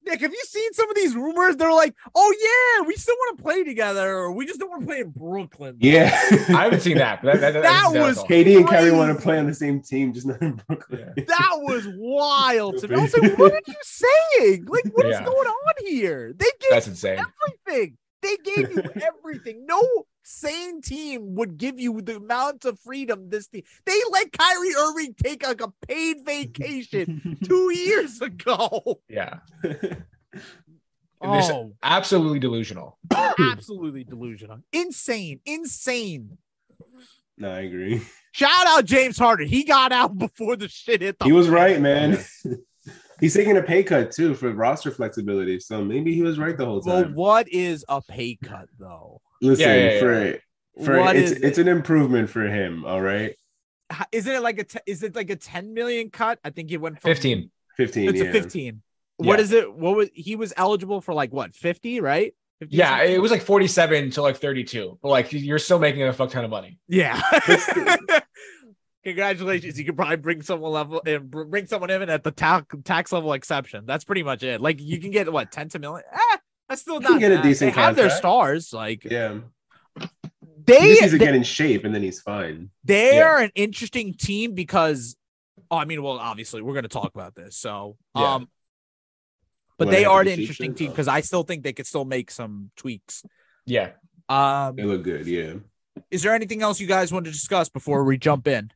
Nick, 0.06 0.22
have 0.22 0.32
you 0.32 0.44
seen 0.46 0.74
some 0.74 0.90
of 0.90 0.96
these 0.96 1.14
rumors? 1.16 1.56
They're 1.58 1.72
like, 1.74 1.94
oh 2.16 2.34
yeah, 2.80 2.88
we 2.88 2.96
still 2.96 3.16
want 3.16 3.38
to 3.38 3.44
play 3.44 3.64
together, 3.64 4.10
or 4.18 4.32
we 4.32 4.46
just 4.46 4.60
don't 4.60 4.70
want 4.70 4.82
to 4.82 4.88
play 4.88 5.00
in 5.02 5.10
Brooklyn. 5.10 5.78
Yeah, 5.80 6.06
I 6.32 6.36
haven't 6.64 6.82
seen 6.82 6.98
that. 6.98 7.22
But 7.22 7.40
that, 7.42 7.54
that, 7.54 7.64
That 7.64 7.90
was 7.94 8.18
all. 8.18 8.28
KD 8.28 8.58
and 8.58 8.68
Kyrie 8.68 8.92
want 8.92 9.16
to 9.16 9.22
play 9.22 9.38
on 9.38 9.46
the 9.46 9.54
same 9.54 9.82
team, 9.82 10.14
just 10.14 10.26
not 10.26 10.42
in 10.42 10.62
Brooklyn. 10.68 11.14
That 11.28 11.52
was 11.58 11.86
wild 11.96 12.78
to 12.80 12.88
me. 12.88 12.96
I 12.96 13.00
was 13.00 13.18
like, 13.18 13.38
what 13.38 13.52
are 13.54 13.62
you 13.68 13.76
saying? 13.82 14.66
Like, 14.68 14.86
what 14.94 15.06
is 15.06 15.12
Yeah. 15.20 15.26
going 15.26 15.48
on 15.48 15.74
here? 15.86 16.34
They 16.36 16.46
gave 16.60 16.72
That's 16.72 16.88
insane. 16.88 17.20
everything. 17.68 17.98
They 18.22 18.38
gave 18.38 18.72
you 18.72 18.84
everything. 19.02 19.66
No 19.66 19.82
sane 20.24 20.82
team 20.82 21.36
would 21.36 21.58
give 21.58 21.80
you 21.80 22.02
the 22.02 22.18
amount 22.18 22.66
of 22.66 22.80
freedom 22.80 23.30
this 23.30 23.48
team. 23.48 23.64
They 23.86 24.00
let 24.12 24.32
Kyrie 24.32 24.76
Irving 24.78 25.16
take 25.22 25.46
like 25.46 25.62
a 25.62 25.72
paid 25.88 26.18
vacation 26.26 27.38
two 27.44 27.72
years 27.74 28.22
ago. 28.22 29.02
Yeah, 29.08 29.40
Oh, 31.22 31.74
absolutely 31.84 32.40
delusional. 32.40 32.98
absolutely 33.40 34.04
delusional. 34.06 34.60
Insane. 34.72 35.42
Insane. 35.46 36.38
no, 37.38 37.52
I 37.52 37.62
agree. 37.62 38.02
Shout 38.32 38.68
out 38.68 38.86
James 38.86 39.18
Harden. 39.18 39.48
He 39.48 39.64
got 39.64 39.92
out 39.92 40.18
before 40.18 40.56
the 40.56 40.70
shit 40.70 41.02
hit 41.02 41.20
the 41.20 41.26
He 41.26 41.32
was 41.32 41.50
right, 41.50 41.82
man. 41.82 42.20
He's 43.20 43.34
taking 43.34 43.58
a 43.58 43.62
pay 43.62 43.84
cut 43.84 44.12
too 44.12 44.34
for 44.34 44.52
roster 44.54 44.92
flexibility, 44.92 45.60
so 45.60 45.84
maybe 45.84 46.14
he 46.14 46.22
was 46.22 46.40
right 46.40 46.58
the 46.58 46.66
whole 46.66 46.82
time. 46.82 46.94
Well, 46.94 47.04
time. 47.04 47.14
what 47.16 47.50
is 47.50 47.84
a 47.90 48.02
pay 48.02 48.38
cut 48.42 48.68
though? 48.80 49.22
Listen, 49.42 49.68
Yeah, 49.70 49.76
yeah, 49.76 49.92
yeah. 49.94 50.00
for 50.00 50.40
for 50.86 51.00
What 51.00 51.16
it's 51.16 51.32
is 51.32 51.42
it's 51.42 51.58
an 51.58 51.68
improvement 51.68 52.30
for 52.30 52.44
him. 52.48 52.86
All 52.86 53.02
right, 53.02 53.36
Isn't 54.12 54.34
it 54.36 54.42
like 54.42 54.60
a 54.76 54.80
is 54.90 55.04
it 55.04 55.16
like 55.16 55.30
a 55.30 55.36
10 55.36 55.74
million 55.74 56.10
cut? 56.10 56.40
I 56.44 56.50
think 56.52 56.70
he 56.70 56.78
went 56.78 57.02
from 57.02 57.10
Fifteen. 57.10 57.52
fifteen. 57.78 58.10
It's 58.10 58.20
yeah. 58.20 58.26
a 58.30 58.32
15. 58.32 58.82
What 59.18 59.40
Yeah. 59.40 59.44
is 59.44 59.52
it? 59.52 59.74
What 59.74 59.96
was 59.98 60.10
he 60.14 60.36
was 60.36 60.54
eligible 60.56 61.02
for 61.02 61.14
like 61.14 61.34
what 61.34 61.56
50, 61.56 62.00
right? 62.02 62.34
50 62.60 62.76
Yeah, 62.76 62.98
something? 63.00 63.16
it 63.16 63.22
was 63.22 63.32
like 63.32 63.42
forty-seven 63.42 64.12
to 64.12 64.22
like 64.22 64.38
thirty-two, 64.38 65.00
but 65.02 65.10
like 65.10 65.32
you're 65.34 65.60
still 65.60 65.80
making 65.80 66.04
a 66.04 66.14
fuck 66.14 66.30
ton 66.30 66.44
of 66.46 66.50
money. 66.52 66.78
yeah. 66.88 67.22
Congratulations. 69.04 69.80
You 69.80 69.86
could 69.86 69.96
probably 69.96 70.18
bring 70.18 70.42
someone 70.42 70.72
level 70.72 71.02
and 71.06 71.32
bring 71.32 71.66
someone 71.68 71.90
in 71.90 72.10
at 72.10 72.24
the 72.24 72.32
tax 72.32 72.66
tax 72.84 73.12
level 73.14 73.32
exception. 73.34 73.86
That's 73.86 74.04
pretty 74.04 74.24
much 74.24 74.44
it. 74.44 74.60
Like 74.60 74.82
you 74.82 75.00
can 75.00 75.12
get 75.12 75.32
what 75.32 75.52
10 75.52 75.70
to 75.70 75.80
million. 75.80 76.04
Eh, 76.12 76.38
that's 76.68 76.82
still 76.82 76.96
You 77.02 77.10
not 77.10 77.20
get 77.20 77.32
a 77.32 77.42
decent 77.42 77.74
They 77.76 77.82
have 77.82 77.96
their 77.96 78.10
stars. 78.10 78.74
Like 78.74 79.06
Yeah, 79.06 79.40
they 80.66 80.80
he 80.82 80.88
just 80.90 81.02
needs 81.02 81.14
to 81.14 81.18
they, 81.18 81.26
get 81.26 81.36
in 81.36 81.44
shape, 81.44 81.86
and 81.86 81.96
then 81.96 82.04
he's 82.04 82.22
fine. 82.22 82.72
they 82.84 83.16
Yeah. 83.16 83.24
are 83.30 83.38
an 83.40 83.52
interesting 83.56 84.14
team 84.14 84.54
because 84.54 85.16
oh, 85.72 85.78
I 85.78 85.86
mean, 85.86 86.04
well, 86.04 86.20
obviously 86.20 86.62
we're 86.62 86.74
gonna 86.74 86.90
talk 86.90 87.12
about 87.16 87.36
this. 87.36 87.56
So 87.56 87.96
Yeah. 88.16 88.34
um 88.36 88.50
but 89.78 89.88
What, 89.88 89.92
they 89.94 90.04
are 90.04 90.20
an 90.20 90.28
interesting 90.28 90.76
team 90.76 90.90
because 90.92 91.08
I 91.08 91.22
still 91.22 91.44
think 91.44 91.64
they 91.64 91.72
could 91.72 91.88
still 91.88 92.04
make 92.04 92.32
some 92.32 92.70
tweaks. 92.76 93.24
Yeah. 93.66 93.92
Um 94.28 94.76
They 94.76 94.84
look 94.84 95.04
good. 95.04 95.26
Yeah. 95.26 95.54
is 96.12 96.22
there 96.22 96.34
anything 96.36 96.62
else 96.62 96.82
you 96.82 96.88
guys 96.88 97.14
want 97.14 97.26
to 97.26 97.32
discuss 97.32 97.70
before 97.70 98.04
we 98.04 98.18
jump 98.18 98.46
in? 98.46 98.72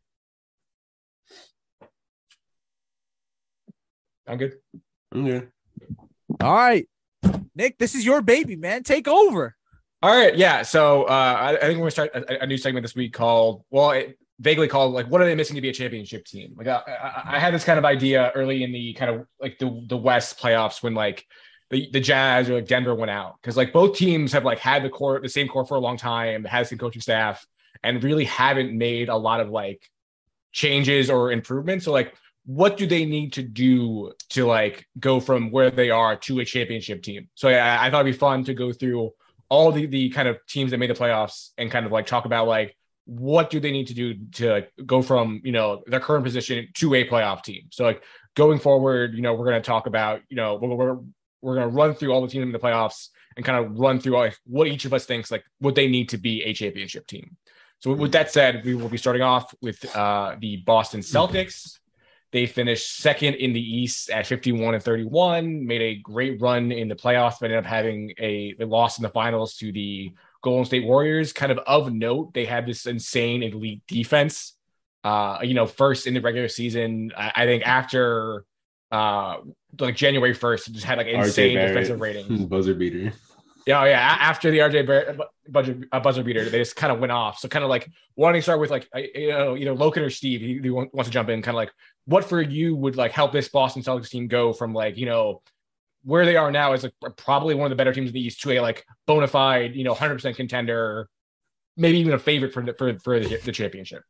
I'm 4.28 4.38
good. 4.38 4.58
Okay. 5.16 5.48
All 6.42 6.56
right. 6.56 6.88
Nick, 7.56 7.78
this 7.78 7.96
is 7.96 8.06
your 8.06 8.22
baby, 8.22 8.56
man. 8.56 8.84
Take 8.84 9.08
over. 9.08 9.56
All 10.02 10.16
right, 10.16 10.36
yeah. 10.36 10.64
So 10.64 11.04
uh, 11.04 11.38
I, 11.40 11.56
I 11.56 11.60
think 11.62 11.78
we're 11.78 11.90
gonna 11.90 11.92
start 11.92 12.12
a, 12.14 12.44
a 12.44 12.48
new 12.48 12.58
segment 12.58 12.84
this 12.84 12.96
week 12.96 13.14
called, 13.14 13.64
well, 13.70 13.92
it, 13.92 14.18
vaguely 14.40 14.68
called 14.68 14.94
like, 14.94 15.08
"What 15.08 15.22
are 15.22 15.26
they 15.26 15.36
missing 15.36 15.56
to 15.56 15.62
be 15.62 15.70
a 15.70 15.74
championship 15.74 16.26
team?" 16.26 16.54
Like, 16.58 16.68
I, 16.68 16.82
I, 16.88 17.36
I 17.36 17.40
had 17.40 17.54
this 17.54 17.64
kind 17.64 17.80
of 17.80 17.86
idea 17.86 18.32
early 18.36 18.64
in 18.64 18.72
the 18.72 18.94
kind 18.94 19.12
of 19.12 19.28
like 19.40 19.58
the 19.60 19.86
the 19.88 19.98
West 19.98 20.40
playoffs 20.40 20.84
when 20.84 20.94
like 20.94 21.26
the, 21.70 21.90
the 21.92 22.00
Jazz 22.00 22.50
or 22.50 22.56
like 22.56 22.68
Denver 22.68 22.94
went 22.96 23.12
out 23.12 23.36
because 23.42 23.56
like 23.56 23.72
both 23.72 23.96
teams 23.96 24.34
have 24.34 24.44
like 24.44 24.60
had 24.60 24.84
the 24.84 24.90
core 24.90 25.20
the 25.22 25.30
same 25.30 25.48
core 25.48 25.66
for 25.66 25.76
a 25.76 25.80
long 25.80 25.98
time, 25.98 26.44
has 26.44 26.70
the 26.70 26.78
coaching 26.78 27.02
staff, 27.02 27.46
and 27.84 28.04
really 28.04 28.26
haven't 28.26 28.78
made 28.78 29.10
a 29.10 29.16
lot 29.16 29.40
of 29.40 29.50
like 29.50 29.90
changes 30.52 31.10
or 31.10 31.32
improvements. 31.32 31.86
So 31.86 31.92
like, 31.92 32.14
what 32.46 32.78
do 32.78 32.86
they 32.86 33.06
need 33.06 33.34
to 33.34 33.44
do 33.44 34.12
to 34.30 34.46
like 34.46 34.86
go 35.00 35.20
from 35.20 35.52
where 35.52 35.72
they 35.72 35.90
are 35.90 36.16
to 36.18 36.40
a 36.40 36.46
championship 36.46 37.02
team? 37.02 37.30
So 37.36 37.50
yeah, 37.50 37.80
I, 37.80 37.88
I 37.88 37.92
thought 37.92 38.02
it'd 38.02 38.14
be 38.14 38.18
fun 38.18 38.44
to 38.46 38.54
go 38.54 38.72
through 38.72 39.12
all 39.50 39.72
the 39.72 39.86
the 39.86 40.10
kind 40.10 40.28
of 40.28 40.38
teams 40.48 40.72
that 40.72 40.78
made 40.78 40.90
the 40.90 40.96
playoffs 40.96 41.50
and 41.58 41.72
kind 41.72 41.86
of 41.86 41.92
like 41.92 42.06
talk 42.06 42.26
about 42.26 42.48
like 42.48 42.76
what 43.06 43.50
do 43.50 43.60
they 43.60 43.72
need 43.72 43.88
to 43.88 43.94
do 43.94 44.16
to 44.34 44.52
like, 44.52 44.72
go 44.86 45.02
from 45.02 45.42
you 45.44 45.52
know 45.52 45.84
their 45.88 46.00
current 46.00 46.24
position 46.24 46.68
to 46.76 46.94
a 46.96 47.08
playoff 47.08 47.44
team. 47.44 47.64
So 47.72 47.84
like 47.84 48.04
going 48.36 48.60
forward, 48.60 49.14
you 49.14 49.22
know, 49.22 49.34
we're 49.34 49.46
going 49.46 49.62
to 49.62 49.66
talk 49.66 49.88
about 49.88 50.22
you 50.30 50.36
know 50.36 50.56
we're, 50.56 50.76
we're 50.76 51.00
we're 51.42 51.56
gonna 51.56 51.68
run 51.68 51.94
through 51.94 52.12
all 52.12 52.22
the 52.22 52.28
teams 52.28 52.44
in 52.44 52.52
the 52.52 52.60
playoffs 52.60 53.10
and 53.36 53.46
kind 53.46 53.64
of 53.64 53.78
run 53.78 54.00
through 54.00 54.14
like 54.14 54.38
what 54.46 54.68
each 54.68 54.86
of 54.86 54.94
us 54.94 55.06
thinks 55.06 55.30
like 55.30 55.44
what 55.60 55.76
they 55.76 55.88
need 55.88 56.10
to 56.10 56.18
be 56.18 56.44
a 56.44 56.54
championship 56.54 57.06
team. 57.08 57.36
So 57.80 57.94
with 57.94 58.14
that 58.14 58.32
said, 58.32 58.64
we 58.64 58.76
will 58.76 58.88
be 58.88 58.98
starting 58.98 59.22
off 59.22 59.54
with 59.62 59.84
uh, 59.94 60.38
the 60.40 60.58
Boston 60.58 61.02
Celtics. 61.02 61.80
They 62.34 62.48
finished 62.48 62.98
second 62.98 63.36
in 63.36 63.54
the 63.54 63.62
East 63.62 64.10
at 64.10 64.26
51 64.26 64.74
and 64.74 64.84
31, 64.84 65.68
made 65.68 65.82
a 65.82 65.96
great 65.96 66.42
run 66.42 66.72
in 66.72 66.88
the 66.88 66.96
playoffs, 66.96 67.36
but 67.40 67.52
ended 67.52 67.60
up 67.60 67.66
having 67.66 68.12
a 68.18 68.56
lost 68.60 68.98
in 68.98 69.04
the 69.04 69.10
finals 69.10 69.56
to 69.58 69.72
the 69.72 70.12
Golden 70.42 70.66
State 70.66 70.84
Warriors. 70.84 71.32
Kind 71.32 71.52
of 71.52 71.60
of 71.60 71.94
note, 71.94 72.34
they 72.34 72.46
had 72.46 72.66
this 72.66 72.88
insane 72.88 73.44
elite 73.44 73.84
defense. 73.88 74.58
Uh, 75.04 75.40
you 75.44 75.54
know, 75.54 75.68
first 75.68 76.08
in 76.08 76.16
the 76.16 76.22
regular 76.22 76.48
season, 76.48 77.12
I, 77.16 77.32
I 77.36 77.46
think 77.46 77.68
after 77.68 78.46
uh 78.92 79.38
like 79.80 79.96
January 79.96 80.36
1st, 80.36 80.72
just 80.72 80.86
had 80.86 80.98
like 80.98 81.08
insane 81.08 81.56
defensive 81.56 82.02
rating. 82.02 82.48
Buzzer 82.48 82.74
beater. 82.74 83.14
Yeah, 83.66 83.82
oh, 83.82 83.86
yeah. 83.86 84.18
After 84.20 84.52
the 84.52 84.60
RJ 84.60 84.86
Barrett 84.86 85.20
buzzer, 85.48 85.82
uh, 85.92 86.00
buzzer 86.00 86.24
beater, 86.24 86.50
they 86.50 86.58
just 86.58 86.76
kind 86.76 86.92
of 86.92 87.00
went 87.00 87.12
off. 87.12 87.40
So 87.40 87.48
kind 87.48 87.64
of 87.64 87.70
like 87.70 87.90
wanting 88.16 88.40
to 88.40 88.44
start 88.44 88.60
with 88.60 88.70
like 88.70 88.88
you 88.94 89.30
know 89.30 89.56
either 89.56 89.74
Loken 89.74 90.06
or 90.06 90.10
Steve, 90.10 90.42
he, 90.42 90.60
he 90.62 90.70
wants 90.70 91.06
to 91.06 91.10
jump 91.10 91.30
in. 91.30 91.42
Kind 91.42 91.56
of 91.56 91.60
like 91.60 91.72
what 92.06 92.26
for 92.26 92.42
you 92.42 92.76
would 92.76 92.98
like 92.98 93.12
help 93.12 93.32
this 93.32 93.48
Boston 93.48 93.82
Celtics 93.82 94.10
team 94.10 94.28
go 94.28 94.52
from 94.52 94.74
like 94.74 94.98
you 94.98 95.06
know 95.06 95.42
where 96.04 96.26
they 96.26 96.36
are 96.36 96.52
now 96.52 96.74
is 96.74 96.84
like 96.84 96.94
probably 97.16 97.56
one 97.56 97.66
of 97.66 97.70
the 97.70 97.78
better 97.78 97.94
teams 97.94 98.10
in 98.10 98.14
the 98.14 98.22
East 98.22 98.42
to 98.42 98.52
a 98.52 98.60
like 98.60 98.86
bona 99.08 99.28
fide 99.28 99.76
you 99.76 99.86
know 99.86 99.92
100 99.92 100.16
percent 100.16 100.36
contender, 100.36 101.08
maybe 101.78 102.00
even 102.00 102.14
a 102.14 102.20
favorite 102.20 102.54
for 102.54 102.64
the, 102.64 102.74
for 102.74 103.00
for 103.00 103.20
the, 103.20 103.38
the 103.38 103.52
championship. 103.52 104.04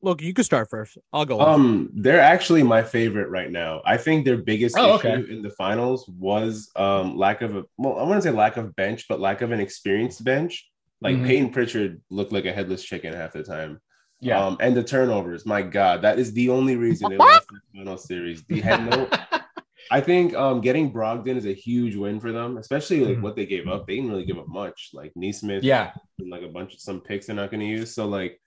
Look, 0.00 0.22
you 0.22 0.32
can 0.32 0.44
start 0.44 0.70
first. 0.70 0.96
I'll 1.12 1.24
go. 1.24 1.40
Um, 1.40 1.90
they're 1.92 2.20
actually 2.20 2.62
my 2.62 2.82
favorite 2.84 3.30
right 3.30 3.50
now. 3.50 3.82
I 3.84 3.96
think 3.96 4.24
their 4.24 4.36
biggest 4.36 4.76
Oh, 4.78 4.96
issue 4.96 5.08
okay. 5.08 5.32
in 5.32 5.42
the 5.42 5.50
finals 5.50 6.08
was 6.08 6.70
um 6.76 7.16
lack 7.18 7.42
of 7.42 7.56
a 7.56 7.64
well, 7.78 7.98
I 7.98 8.04
wouldn't 8.04 8.22
say 8.22 8.30
lack 8.30 8.56
of 8.56 8.74
bench, 8.76 9.06
but 9.08 9.18
lack 9.20 9.42
of 9.42 9.50
an 9.50 9.58
experienced 9.60 10.22
bench. 10.24 10.68
Like 11.00 11.16
Mhm. 11.16 11.26
Peyton 11.26 11.50
Pritchard 11.50 12.00
looked 12.10 12.32
like 12.32 12.44
a 12.44 12.52
headless 12.52 12.84
chicken 12.84 13.12
half 13.12 13.32
the 13.32 13.42
time. 13.42 13.80
Yeah. 14.20 14.44
Um, 14.44 14.56
and 14.60 14.76
the 14.76 14.82
turnovers, 14.84 15.46
my 15.46 15.62
God, 15.62 16.02
that 16.02 16.18
is 16.18 16.32
the 16.32 16.48
only 16.50 16.76
reason 16.76 17.10
they 17.10 17.16
lost 17.16 17.46
the 17.48 17.60
final 17.78 17.96
series. 17.98 18.42
They 18.48 18.60
had 18.60 18.88
no. 18.90 19.08
I 19.90 20.00
think 20.00 20.34
um 20.34 20.60
getting 20.60 20.92
Brogdon 20.92 21.36
is 21.36 21.46
a 21.46 21.52
huge 21.54 21.96
win 21.96 22.20
for 22.20 22.30
them, 22.30 22.56
especially 22.58 23.00
like 23.04 23.16
Mhm. 23.18 23.22
what 23.22 23.34
they 23.36 23.46
gave 23.46 23.66
up. 23.66 23.86
They 23.86 23.96
didn't 23.96 24.10
really 24.10 24.26
give 24.26 24.38
up 24.38 24.46
much. 24.48 24.90
Like 24.92 25.12
Nesmith, 25.16 25.64
yeah. 25.64 25.92
and 26.20 26.30
like 26.30 26.42
a 26.42 26.48
bunch 26.48 26.74
of 26.74 26.80
some 26.80 27.00
picks 27.00 27.26
they're 27.26 27.34
not 27.36 27.50
going 27.50 27.60
to 27.60 27.66
use. 27.66 27.92
So 27.94 28.06
like 28.06 28.40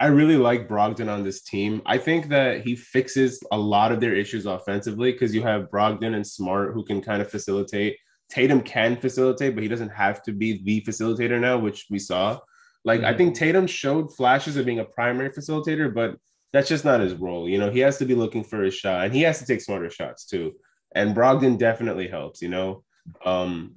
I 0.00 0.06
really 0.06 0.38
like 0.38 0.66
Brogdon 0.66 1.12
on 1.12 1.22
this 1.22 1.42
team. 1.42 1.82
I 1.84 1.98
think 1.98 2.28
that 2.28 2.62
he 2.62 2.74
fixes 2.74 3.38
a 3.52 3.58
lot 3.58 3.92
of 3.92 4.00
their 4.00 4.14
issues 4.14 4.46
offensively 4.46 5.12
because 5.12 5.34
you 5.34 5.42
have 5.42 5.70
Brogdon 5.70 6.14
and 6.14 6.26
Smart 6.26 6.72
who 6.72 6.82
can 6.82 7.02
kind 7.02 7.20
of 7.20 7.30
facilitate. 7.30 7.98
Tatum 8.30 8.62
can 8.62 8.96
facilitate, 8.96 9.54
but 9.54 9.62
he 9.62 9.68
doesn't 9.68 9.90
have 9.90 10.22
to 10.22 10.32
be 10.32 10.62
the 10.62 10.80
facilitator 10.82 11.38
now, 11.38 11.58
which 11.58 11.86
we 11.90 11.98
saw. 11.98 12.38
Like 12.82 13.02
I 13.02 13.12
Mhm. 13.12 13.16
think 13.18 13.34
Tatum 13.34 13.66
showed 13.66 14.16
flashes 14.16 14.56
of 14.56 14.64
being 14.64 14.78
a 14.78 14.86
primary 14.86 15.30
facilitator, 15.30 15.92
but 15.92 16.16
that's 16.50 16.68
just 16.68 16.86
not 16.86 17.00
his 17.00 17.14
role. 17.14 17.46
You 17.46 17.58
know, 17.58 17.70
he 17.70 17.80
has 17.80 17.98
to 17.98 18.06
be 18.06 18.14
looking 18.14 18.42
for 18.42 18.62
his 18.62 18.74
shot 18.74 19.04
and 19.04 19.14
he 19.14 19.20
has 19.22 19.38
to 19.40 19.46
take 19.46 19.60
smarter 19.60 19.90
shots 19.90 20.24
too. 20.24 20.54
And 20.94 21.14
Brogdon 21.14 21.58
definitely 21.58 22.08
helps, 22.08 22.40
you 22.40 22.48
know. 22.48 22.84
Um, 23.24 23.74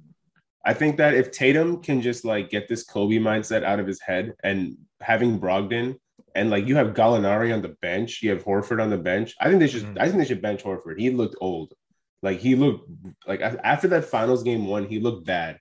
I 0.64 0.72
think 0.72 0.96
that 0.96 1.12
if 1.14 1.32
Tatum 1.32 1.82
can 1.82 2.00
just 2.00 2.24
like 2.24 2.48
get 2.48 2.66
this 2.66 2.82
Kobe 2.82 3.16
mindset 3.18 3.62
out 3.62 3.78
of 3.78 3.86
his 3.86 4.00
head 4.00 4.32
and 4.42 4.78
having 5.00 5.38
Brogdon 5.38 5.96
and 6.34 6.50
like 6.50 6.66
you 6.66 6.76
have 6.76 6.94
Gallinari 6.94 7.52
on 7.54 7.62
the 7.62 7.76
bench, 7.80 8.22
you 8.22 8.30
have 8.30 8.44
Horford 8.44 8.82
on 8.82 8.90
the 8.90 8.98
bench. 8.98 9.34
I 9.40 9.48
think 9.48 9.60
they 9.60 9.68
should. 9.68 9.84
Mhm. 9.84 9.98
I 10.00 10.06
think 10.06 10.18
they 10.18 10.24
should 10.24 10.42
bench 10.42 10.62
Horford. 10.64 10.98
He 10.98 11.10
looked 11.10 11.36
old. 11.40 11.74
Like 12.22 12.38
he 12.40 12.54
looked 12.56 12.88
like 13.26 13.40
after 13.40 13.88
that 13.88 14.04
finals 14.06 14.42
game 14.42 14.66
one, 14.66 14.86
he 14.86 14.98
looked 14.98 15.26
bad 15.26 15.58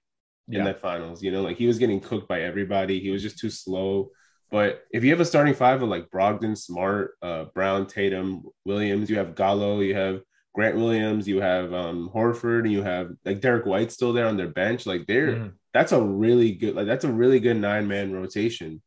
in 0.47 0.55
Yeah. 0.55 0.63
that 0.65 0.81
finals. 0.81 1.21
You 1.21 1.31
know, 1.31 1.41
like 1.41 1.57
he 1.57 1.67
was 1.67 1.77
getting 1.79 1.99
cooked 1.99 2.27
by 2.27 2.41
everybody. 2.41 2.99
He 2.99 3.09
was 3.11 3.21
just 3.21 3.37
too 3.39 3.49
slow. 3.49 4.09
But 4.51 4.83
if 4.91 5.03
you 5.03 5.09
have 5.11 5.19
a 5.19 5.25
starting 5.25 5.55
five 5.55 5.81
of 5.81 5.89
like 5.89 6.09
Brogdon, 6.09 6.55
Smart, 6.57 7.15
uh, 7.21 7.45
Brown, 7.55 7.87
Tatum, 7.87 8.43
Williams, 8.65 9.09
you 9.09 9.17
have 9.17 9.35
Gallo, 9.35 9.79
you 9.79 9.95
have 9.95 10.21
Grant 10.53 10.75
Williams, 10.77 11.27
you 11.27 11.41
have 11.41 11.73
um, 11.73 12.09
Horford, 12.13 12.59
and 12.59 12.71
you 12.71 12.83
have 12.83 13.09
like 13.25 13.41
Derrick 13.41 13.65
White 13.65 13.91
still 13.91 14.13
there 14.13 14.27
on 14.27 14.37
their 14.37 14.49
bench. 14.49 14.85
Like 14.85 15.07
they're 15.07 15.35
Mhm. 15.35 15.51
that's 15.73 15.91
a 15.91 16.01
really 16.01 16.51
good 16.53 16.75
like 16.75 16.85
that's 16.85 17.03
a 17.05 17.11
really 17.11 17.39
good 17.39 17.57
nine 17.57 17.87
man 17.87 18.11
rotation 18.13 18.81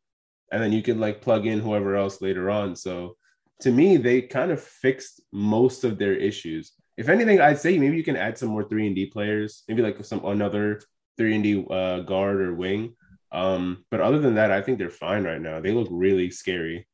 and 0.53 0.63
then 0.63 0.73
you 0.73 0.83
can 0.83 1.01
like 1.01 1.21
plug 1.21 1.47
in 1.47 1.61
whoever 1.61 1.97
else 1.97 2.23
later 2.23 2.51
on. 2.51 2.77
So 2.77 3.17
to 3.61 3.71
me 3.71 3.97
they 3.97 4.23
kind 4.23 4.51
of 4.51 4.63
fixed 4.63 5.21
most 5.33 5.85
of 5.85 5.99
their 5.99 6.15
issues. 6.15 6.73
If 6.97 7.09
anything 7.09 7.41
i'd 7.41 7.59
say 7.59 7.79
maybe 7.79 7.97
you 7.97 8.05
can 8.05 8.17
add 8.17 8.39
some 8.39 8.49
more 8.49 8.65
3 8.65 8.87
and 8.87 8.97
d 8.97 9.07
players 9.07 9.65
maybe 9.69 9.83
like 9.83 10.03
some 10.05 10.25
another 10.25 10.81
3 11.19 11.35
and 11.35 11.45
d 11.45 11.67
uh, 11.71 12.01
guard 12.01 12.41
or 12.41 12.55
wing. 12.55 12.95
Um 13.33 13.85
but 13.91 14.01
other 14.01 14.19
than 14.19 14.35
that 14.37 14.51
i 14.51 14.63
think 14.63 14.79
they're 14.79 14.91
fine 14.91 15.25
right 15.25 15.41
now. 15.41 15.61
They 15.61 15.73
look 15.73 15.89
really 15.91 16.31
scary. 16.31 16.87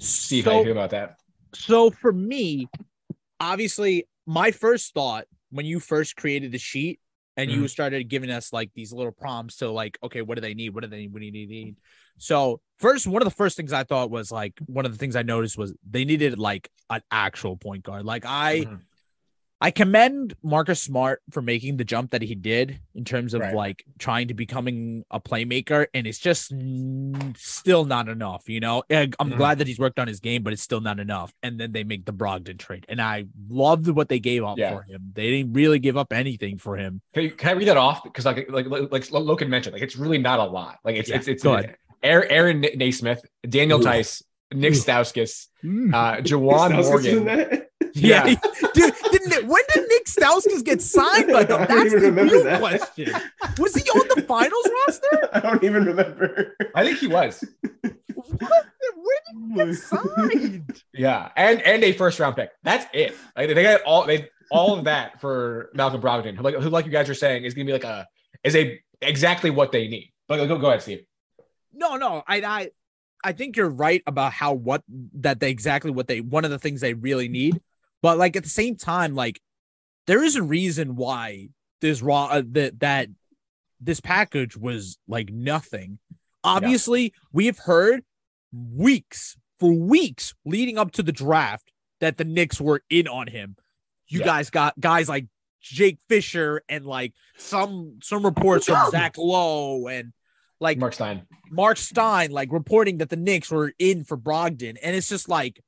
Steve, 0.00 0.44
how 0.44 0.58
you 0.58 0.64
feel 0.64 0.72
about 0.72 0.90
that? 0.90 1.18
so 1.54 1.90
for 1.90 2.12
me, 2.12 2.68
obviously, 3.40 4.06
my 4.26 4.50
first 4.50 4.92
thought 4.92 5.26
when 5.50 5.64
you 5.66 5.80
first 5.80 6.16
created 6.16 6.52
the 6.52 6.58
sheet 6.58 7.00
and 7.36 7.50
you 7.50 7.68
started 7.68 8.08
giving 8.08 8.30
us 8.30 8.52
like 8.52 8.70
these 8.74 8.92
little 8.92 9.12
prompts 9.12 9.56
to 9.56 9.70
like, 9.70 9.98
okay, 10.02 10.22
what 10.22 10.36
do 10.36 10.40
they 10.40 10.54
need? 10.54 10.70
What 10.74 10.82
do 10.82 10.88
they 10.88 10.98
need? 11.00 11.12
What 11.12 11.20
do 11.20 11.30
they 11.30 11.46
need? 11.46 11.76
So 12.18 12.60
first, 12.78 13.06
one 13.06 13.20
of 13.20 13.26
the 13.26 13.34
first 13.34 13.56
things 13.56 13.72
I 13.72 13.84
thought 13.84 14.10
was 14.10 14.32
like 14.32 14.54
one 14.66 14.86
of 14.86 14.92
the 14.92 14.98
things 14.98 15.16
I 15.16 15.22
noticed 15.22 15.58
was 15.58 15.74
they 15.88 16.04
needed 16.04 16.38
like 16.38 16.70
an 16.88 17.02
actual 17.10 17.56
point 17.56 17.82
guard. 17.84 18.04
Like 18.04 18.24
I, 18.24 18.60
Mhm. 18.66 18.80
I 19.58 19.70
commend 19.70 20.34
Marcus 20.42 20.82
Smart 20.82 21.22
for 21.30 21.40
making 21.40 21.78
the 21.78 21.84
jump 21.84 22.10
that 22.10 22.20
he 22.20 22.34
did 22.34 22.78
in 22.94 23.04
terms 23.04 23.32
of 23.32 23.40
Right. 23.40 23.54
like 23.54 23.84
trying 23.98 24.28
to 24.28 24.34
becoming 24.34 25.04
a 25.10 25.18
playmaker, 25.18 25.86
and 25.94 26.06
it's 26.06 26.18
just 26.18 26.52
n- 26.52 27.34
still 27.38 27.86
not 27.86 28.08
enough. 28.08 28.48
You 28.50 28.60
know, 28.60 28.82
And 28.90 29.16
I'm 29.18 29.30
Mhm. 29.30 29.36
glad 29.38 29.58
that 29.58 29.66
he's 29.66 29.78
worked 29.78 29.98
on 29.98 30.08
his 30.08 30.20
game, 30.20 30.42
but 30.42 30.52
it's 30.52 30.60
still 30.62 30.82
not 30.82 31.00
enough. 31.00 31.32
And 31.42 31.58
then 31.58 31.72
they 31.72 31.84
make 31.84 32.04
the 32.04 32.12
Brogdon 32.12 32.58
trade, 32.58 32.84
and 32.88 33.00
I 33.00 33.26
loved 33.48 33.88
what 33.88 34.10
they 34.10 34.18
gave 34.20 34.44
up 34.44 34.58
Yeah. 34.58 34.74
for 34.74 34.82
him. 34.82 35.12
They 35.14 35.30
didn't 35.30 35.54
really 35.54 35.78
give 35.78 35.96
up 35.96 36.12
anything 36.12 36.58
for 36.58 36.76
him. 36.76 37.00
Can, 37.14 37.22
you- 37.24 37.30
can 37.30 37.48
I 37.48 37.52
read 37.52 37.68
that 37.68 37.76
off? 37.78 38.04
Because 38.04 38.26
like 38.26 38.50
like 38.50 38.66
like, 38.66 38.92
like 38.92 39.10
Logan 39.10 39.48
mentioned, 39.48 39.72
like 39.72 39.82
it's 39.82 39.96
really 39.96 40.18
not 40.18 40.38
a 40.38 40.44
lot. 40.44 40.78
Like 40.84 40.96
it's 40.96 41.08
Yeah, 41.08 41.16
it's 41.16 41.28
it's 41.28 41.42
go 41.42 41.54
ahead. 41.54 41.76
Aaron, 42.02 42.30
Aaron 42.30 42.60
Nesmith, 42.76 43.22
Daniel 43.48 43.80
Ooh. 43.80 43.84
Theis, 43.84 44.22
Nick. 44.52 44.74
Stauskas, 44.74 45.46
uh, 45.64 45.66
Juwan 46.20 46.72
Stauskas 46.72 46.98
is 47.00 47.06
in 47.06 47.24
Morgan. 47.24 47.62
Yeah, 47.94 48.26
Yeah. 48.26 48.34
dude. 48.74 48.92
Didn't, 49.10 49.46
when 49.48 49.62
did 49.74 49.88
Nick 49.88 49.95
Stauskas 50.06 50.64
get 50.64 50.80
signed 50.82 51.28
by 51.28 51.44
them? 51.44 51.62
I 51.62 51.66
don't 51.66 51.76
That's 51.76 51.86
even 51.86 52.00
the 52.00 52.06
remember 52.08 52.34
real 52.34 52.44
that. 52.44 52.60
question. 52.60 53.12
Was 53.58 53.74
he 53.74 53.88
on 53.90 54.08
the 54.14 54.22
finals 54.22 54.68
roster? 54.86 55.28
i 55.32 55.40
don't 55.40 55.62
even 55.64 55.84
remember 55.84 56.56
I 56.74 56.84
think 56.84 56.98
he 56.98 57.06
was. 57.08 57.44
What? 58.38 58.66
When 59.28 59.48
did 59.56 59.66
he 59.66 59.72
get 59.72 59.74
signed? 59.78 60.82
Yeah, 60.92 61.30
and 61.36 61.60
and 61.62 61.84
a 61.84 61.92
first 61.92 62.18
round 62.18 62.36
pick. 62.36 62.50
That's 62.62 62.86
it. 62.92 63.14
Like 63.36 63.54
they 63.54 63.62
got 63.62 63.82
all 63.82 64.06
they 64.06 64.28
all 64.50 64.78
of 64.78 64.84
that 64.84 65.20
for 65.20 65.70
Malcolm 65.74 66.00
Brogdon, 66.00 66.36
who 66.36 66.42
like 66.42 66.54
who 66.54 66.68
like 66.70 66.86
you 66.86 66.90
guys 66.92 67.08
are 67.08 67.14
saying 67.14 67.44
is 67.44 67.54
gonna 67.54 67.66
be 67.66 67.72
like 67.72 67.84
a 67.84 68.06
is 68.42 68.56
a 68.56 68.80
exactly 69.00 69.50
what 69.50 69.72
they 69.72 69.88
need. 69.88 70.12
But 70.28 70.46
go 70.46 70.58
go 70.58 70.68
ahead, 70.68 70.82
Steve. 70.82 71.04
No, 71.72 71.96
no, 71.96 72.22
I, 72.26 72.40
I, 72.40 72.70
I 73.22 73.32
think 73.32 73.56
you're 73.56 73.68
right 73.68 74.02
about 74.06 74.32
how 74.32 74.54
what 74.54 74.82
that 75.14 75.40
they 75.40 75.50
exactly 75.50 75.90
what 75.90 76.06
they 76.08 76.20
one 76.20 76.44
of 76.44 76.50
the 76.50 76.58
things 76.58 76.80
they 76.80 76.94
really 76.94 77.28
need, 77.28 77.60
but 78.02 78.18
like 78.18 78.34
at 78.36 78.42
the 78.44 78.48
same 78.48 78.76
time, 78.76 79.14
like 79.14 79.40
there 80.06 80.22
is 80.22 80.36
a 80.36 80.42
reason 80.42 80.96
why 80.96 81.48
this 81.80 82.02
raw 82.02 82.26
uh, 82.26 82.42
that 82.52 82.80
that 82.80 83.08
this 83.80 84.00
package 84.00 84.56
was 84.56 84.98
like 85.06 85.30
nothing. 85.30 85.98
Obviously, 86.42 87.12
we 87.32 87.46
have 87.46 87.58
heard 87.58 88.02
weeks 88.52 89.36
for 89.58 89.72
weeks 89.72 90.34
leading 90.44 90.78
up 90.78 90.92
to 90.92 91.02
the 91.02 91.12
draft 91.12 91.70
that 92.00 92.16
the 92.18 92.24
Knicks 92.24 92.60
were 92.60 92.82
in 92.90 93.08
on 93.08 93.26
him. 93.26 93.56
You 94.08 94.20
Yeah. 94.20 94.26
guys 94.26 94.50
got 94.50 94.78
guys 94.78 95.08
like 95.08 95.26
Jake 95.60 95.98
Fisher 96.08 96.62
and 96.68 96.84
like 96.86 97.12
some 97.36 97.98
some 98.02 98.24
reports 98.24 98.66
from 98.66 98.90
Zach 98.90 99.18
Lowe 99.18 99.88
and 99.88 100.12
like 100.60 100.78
Mark 100.78 100.92
Stein. 100.94 101.22
Mark 101.50 101.76
Stein 101.76 102.30
like 102.30 102.52
reporting 102.52 102.98
that 102.98 103.10
the 103.10 103.16
Knicks 103.16 103.50
were 103.50 103.72
in 103.78 104.04
for 104.04 104.16
Brogdon, 104.16 104.76
and 104.82 104.96
it's 104.96 105.08
just 105.08 105.28
like 105.28 105.60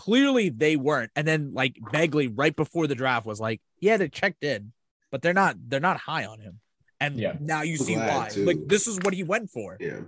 clearly 0.00 0.48
they 0.48 0.76
weren't. 0.76 1.10
And 1.14 1.26
then 1.28 1.52
like 1.52 1.76
Begley 1.92 2.32
right 2.34 2.54
before 2.56 2.86
the 2.86 2.94
draft 2.94 3.26
was 3.26 3.40
like, 3.40 3.60
yeah, 3.80 3.96
they 3.98 4.08
checked 4.08 4.42
in, 4.44 4.72
but 5.10 5.20
they're 5.22 5.34
not 5.34 5.56
they're 5.68 5.80
not 5.80 5.98
high 5.98 6.24
on 6.26 6.40
him. 6.40 6.60
And 7.00 7.18
Yeah. 7.18 7.36
now 7.40 7.62
you 7.62 7.76
see 7.76 7.94
glad, 7.94 8.16
why. 8.16 8.28
too. 8.28 8.44
Like 8.44 8.58
this 8.66 8.86
is 8.86 8.98
what 9.02 9.14
he 9.14 9.22
went 9.24 9.50
for. 9.50 9.76
yeah 9.80 10.00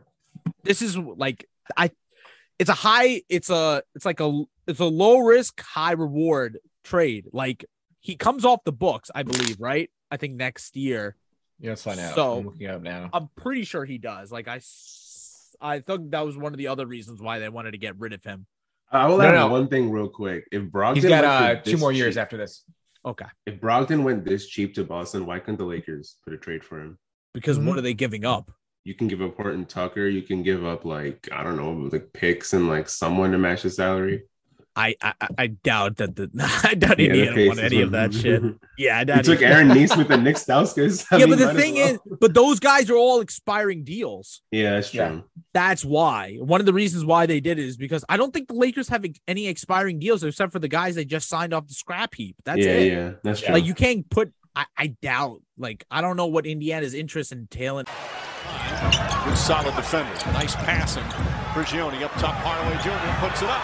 This 0.62 0.80
is 0.82 0.96
like 0.96 1.46
I 1.76 1.90
it's 2.58 2.70
a 2.70 2.74
high, 2.74 3.22
it's 3.28 3.50
a 3.50 3.82
it's 3.94 4.04
like 4.06 4.20
a 4.20 4.44
it's 4.66 4.80
a 4.80 4.84
low 4.84 5.18
risk, 5.18 5.60
high 5.60 5.92
reward 5.92 6.58
trade. 6.84 7.26
Like 7.32 7.64
he 8.00 8.16
comes 8.16 8.44
off 8.44 8.64
the 8.64 8.72
books, 8.72 9.10
I 9.14 9.22
believe, 9.24 9.60
right? 9.60 9.90
I 10.10 10.16
think 10.16 10.34
next 10.34 10.76
year. 10.76 11.16
Yeah, 11.60 11.70
let's 11.70 11.82
find 11.84 11.98
out. 12.00 12.14
So- 12.14 12.38
I'm 12.38 12.46
looking 12.46 12.66
up 12.68 12.82
now. 12.82 13.10
I'm 13.12 13.28
pretty 13.36 13.64
sure 13.64 13.84
he 13.84 13.98
does. 13.98 14.30
Like 14.32 14.48
I, 14.48 14.60
I 15.60 15.80
thought 15.80 16.10
that 16.10 16.24
was 16.26 16.36
one 16.36 16.52
of 16.52 16.58
the 16.58 16.68
other 16.68 16.86
reasons 16.86 17.20
why 17.20 17.38
they 17.38 17.48
wanted 17.48 17.72
to 17.72 17.78
get 17.78 17.98
rid 17.98 18.12
of 18.12 18.22
him. 18.24 18.46
I 18.92 19.06
will 19.06 19.18
No, 19.18 19.24
add 19.24 19.34
no. 19.34 19.48
one 19.48 19.68
thing 19.68 19.90
real 19.90 20.08
quick 20.08 20.46
if 20.52 20.62
Brogdon 20.64 20.94
He's 20.96 21.04
got 21.04 21.24
uh 21.24 21.56
two 21.62 21.76
more 21.78 21.92
years 21.92 22.14
cheap- 22.14 22.22
after 22.22 22.36
this. 22.36 22.64
Okay. 23.04 23.24
If 23.46 23.60
Brogdon 23.60 24.04
went 24.04 24.24
this 24.24 24.46
cheap 24.46 24.74
to 24.74 24.84
Boston, 24.84 25.26
why 25.26 25.40
couldn't 25.40 25.56
the 25.58 25.64
Lakers 25.64 26.16
put 26.24 26.34
a 26.34 26.36
trade 26.38 26.62
for 26.64 26.78
him? 26.80 26.98
Because 27.34 27.58
Mhm. 27.58 27.66
what 27.66 27.78
are 27.78 27.80
they 27.80 27.94
giving 27.94 28.24
up? 28.24 28.52
You 28.84 28.94
can 28.94 29.08
give 29.08 29.20
up 29.22 29.34
Horton 29.36 29.64
Tucker. 29.66 30.06
You 30.08 30.22
can 30.22 30.42
give 30.42 30.64
up 30.64 30.84
like 30.84 31.28
I 31.32 31.42
don't 31.42 31.56
know, 31.56 31.72
like 31.90 32.12
picks 32.12 32.52
and 32.52 32.68
like 32.68 32.88
someone 32.88 33.32
to 33.32 33.38
match 33.38 33.62
the 33.62 33.70
salary. 33.70 34.22
I 34.74 34.94
I, 35.02 35.12
I- 35.20 35.28
I 35.38 35.46
doubt 35.48 35.96
that 35.98 36.16
the 36.16 36.30
I 36.64 36.74
doubt 36.74 36.98
Yeah, 36.98 37.06
Indiana 37.06 37.46
want 37.46 37.58
Pacers 37.58 37.72
any 37.72 37.82
of 37.82 37.90
that 37.92 38.14
shit. 38.20 38.42
Yeah, 38.78 38.96
I 38.96 38.98
He 39.00 39.04
doubt 39.06 39.24
took 39.24 39.42
it. 39.42 39.44
Aaron 39.44 39.68
Nesmith 39.74 40.10
and 40.10 40.24
Nick 40.24 40.36
Stauskas. 40.36 41.04
I 41.10 41.18
Yeah, 41.18 41.26
mean, 41.26 41.38
but 41.38 41.52
the 41.52 41.54
thing 41.60 41.74
well. 41.74 41.88
is, 41.94 41.98
but 42.20 42.34
those 42.34 42.58
guys 42.60 42.88
are 42.90 42.96
all 42.96 43.20
expiring 43.20 43.84
deals. 43.84 44.40
yeah, 44.50 44.72
that's 44.74 44.90
true. 44.90 45.00
Yeah. 45.00 45.20
That's 45.54 45.84
why. 45.84 46.36
One 46.40 46.60
of 46.60 46.66
the 46.66 46.72
reasons 46.72 47.04
why 47.04 47.26
they 47.26 47.40
did 47.40 47.58
it 47.58 47.66
is 47.66 47.76
because 47.76 48.04
I 48.08 48.16
don't 48.16 48.32
think 48.32 48.48
the 48.48 48.54
Lakers 48.54 48.88
have 48.88 49.04
any 49.28 49.46
expiring 49.48 49.98
deals 49.98 50.24
except 50.24 50.52
for 50.52 50.58
the 50.58 50.68
guys 50.68 50.94
they 50.94 51.04
just 51.04 51.28
signed 51.28 51.52
off 51.52 51.66
the 51.66 51.74
scrap 51.74 52.14
heap. 52.14 52.36
That's 52.44 52.60
yeah, 52.64 52.72
it. 52.72 52.92
yeah, 52.92 53.12
that's 53.22 53.40
true. 53.40 53.52
Like 53.54 53.64
you 53.64 53.74
can't 53.74 54.08
put. 54.08 54.32
I, 54.54 54.66
I 54.76 54.86
doubt. 55.00 55.40
Like 55.58 55.84
I 55.90 56.00
don't 56.00 56.16
know 56.16 56.26
what 56.26 56.46
Indiana's 56.46 56.94
interest 56.94 57.32
in 57.32 57.46
talent. 57.48 57.88
Good 59.24 59.36
solid 59.38 59.74
defender. 59.76 60.10
Nice 60.32 60.54
passing. 60.56 61.04
Prigioni 61.54 62.02
up 62.02 62.12
top. 62.14 62.34
Hardaway 62.34 62.76
Jr. 62.82 63.26
puts 63.26 63.42
it 63.42 63.48
up. 63.48 63.62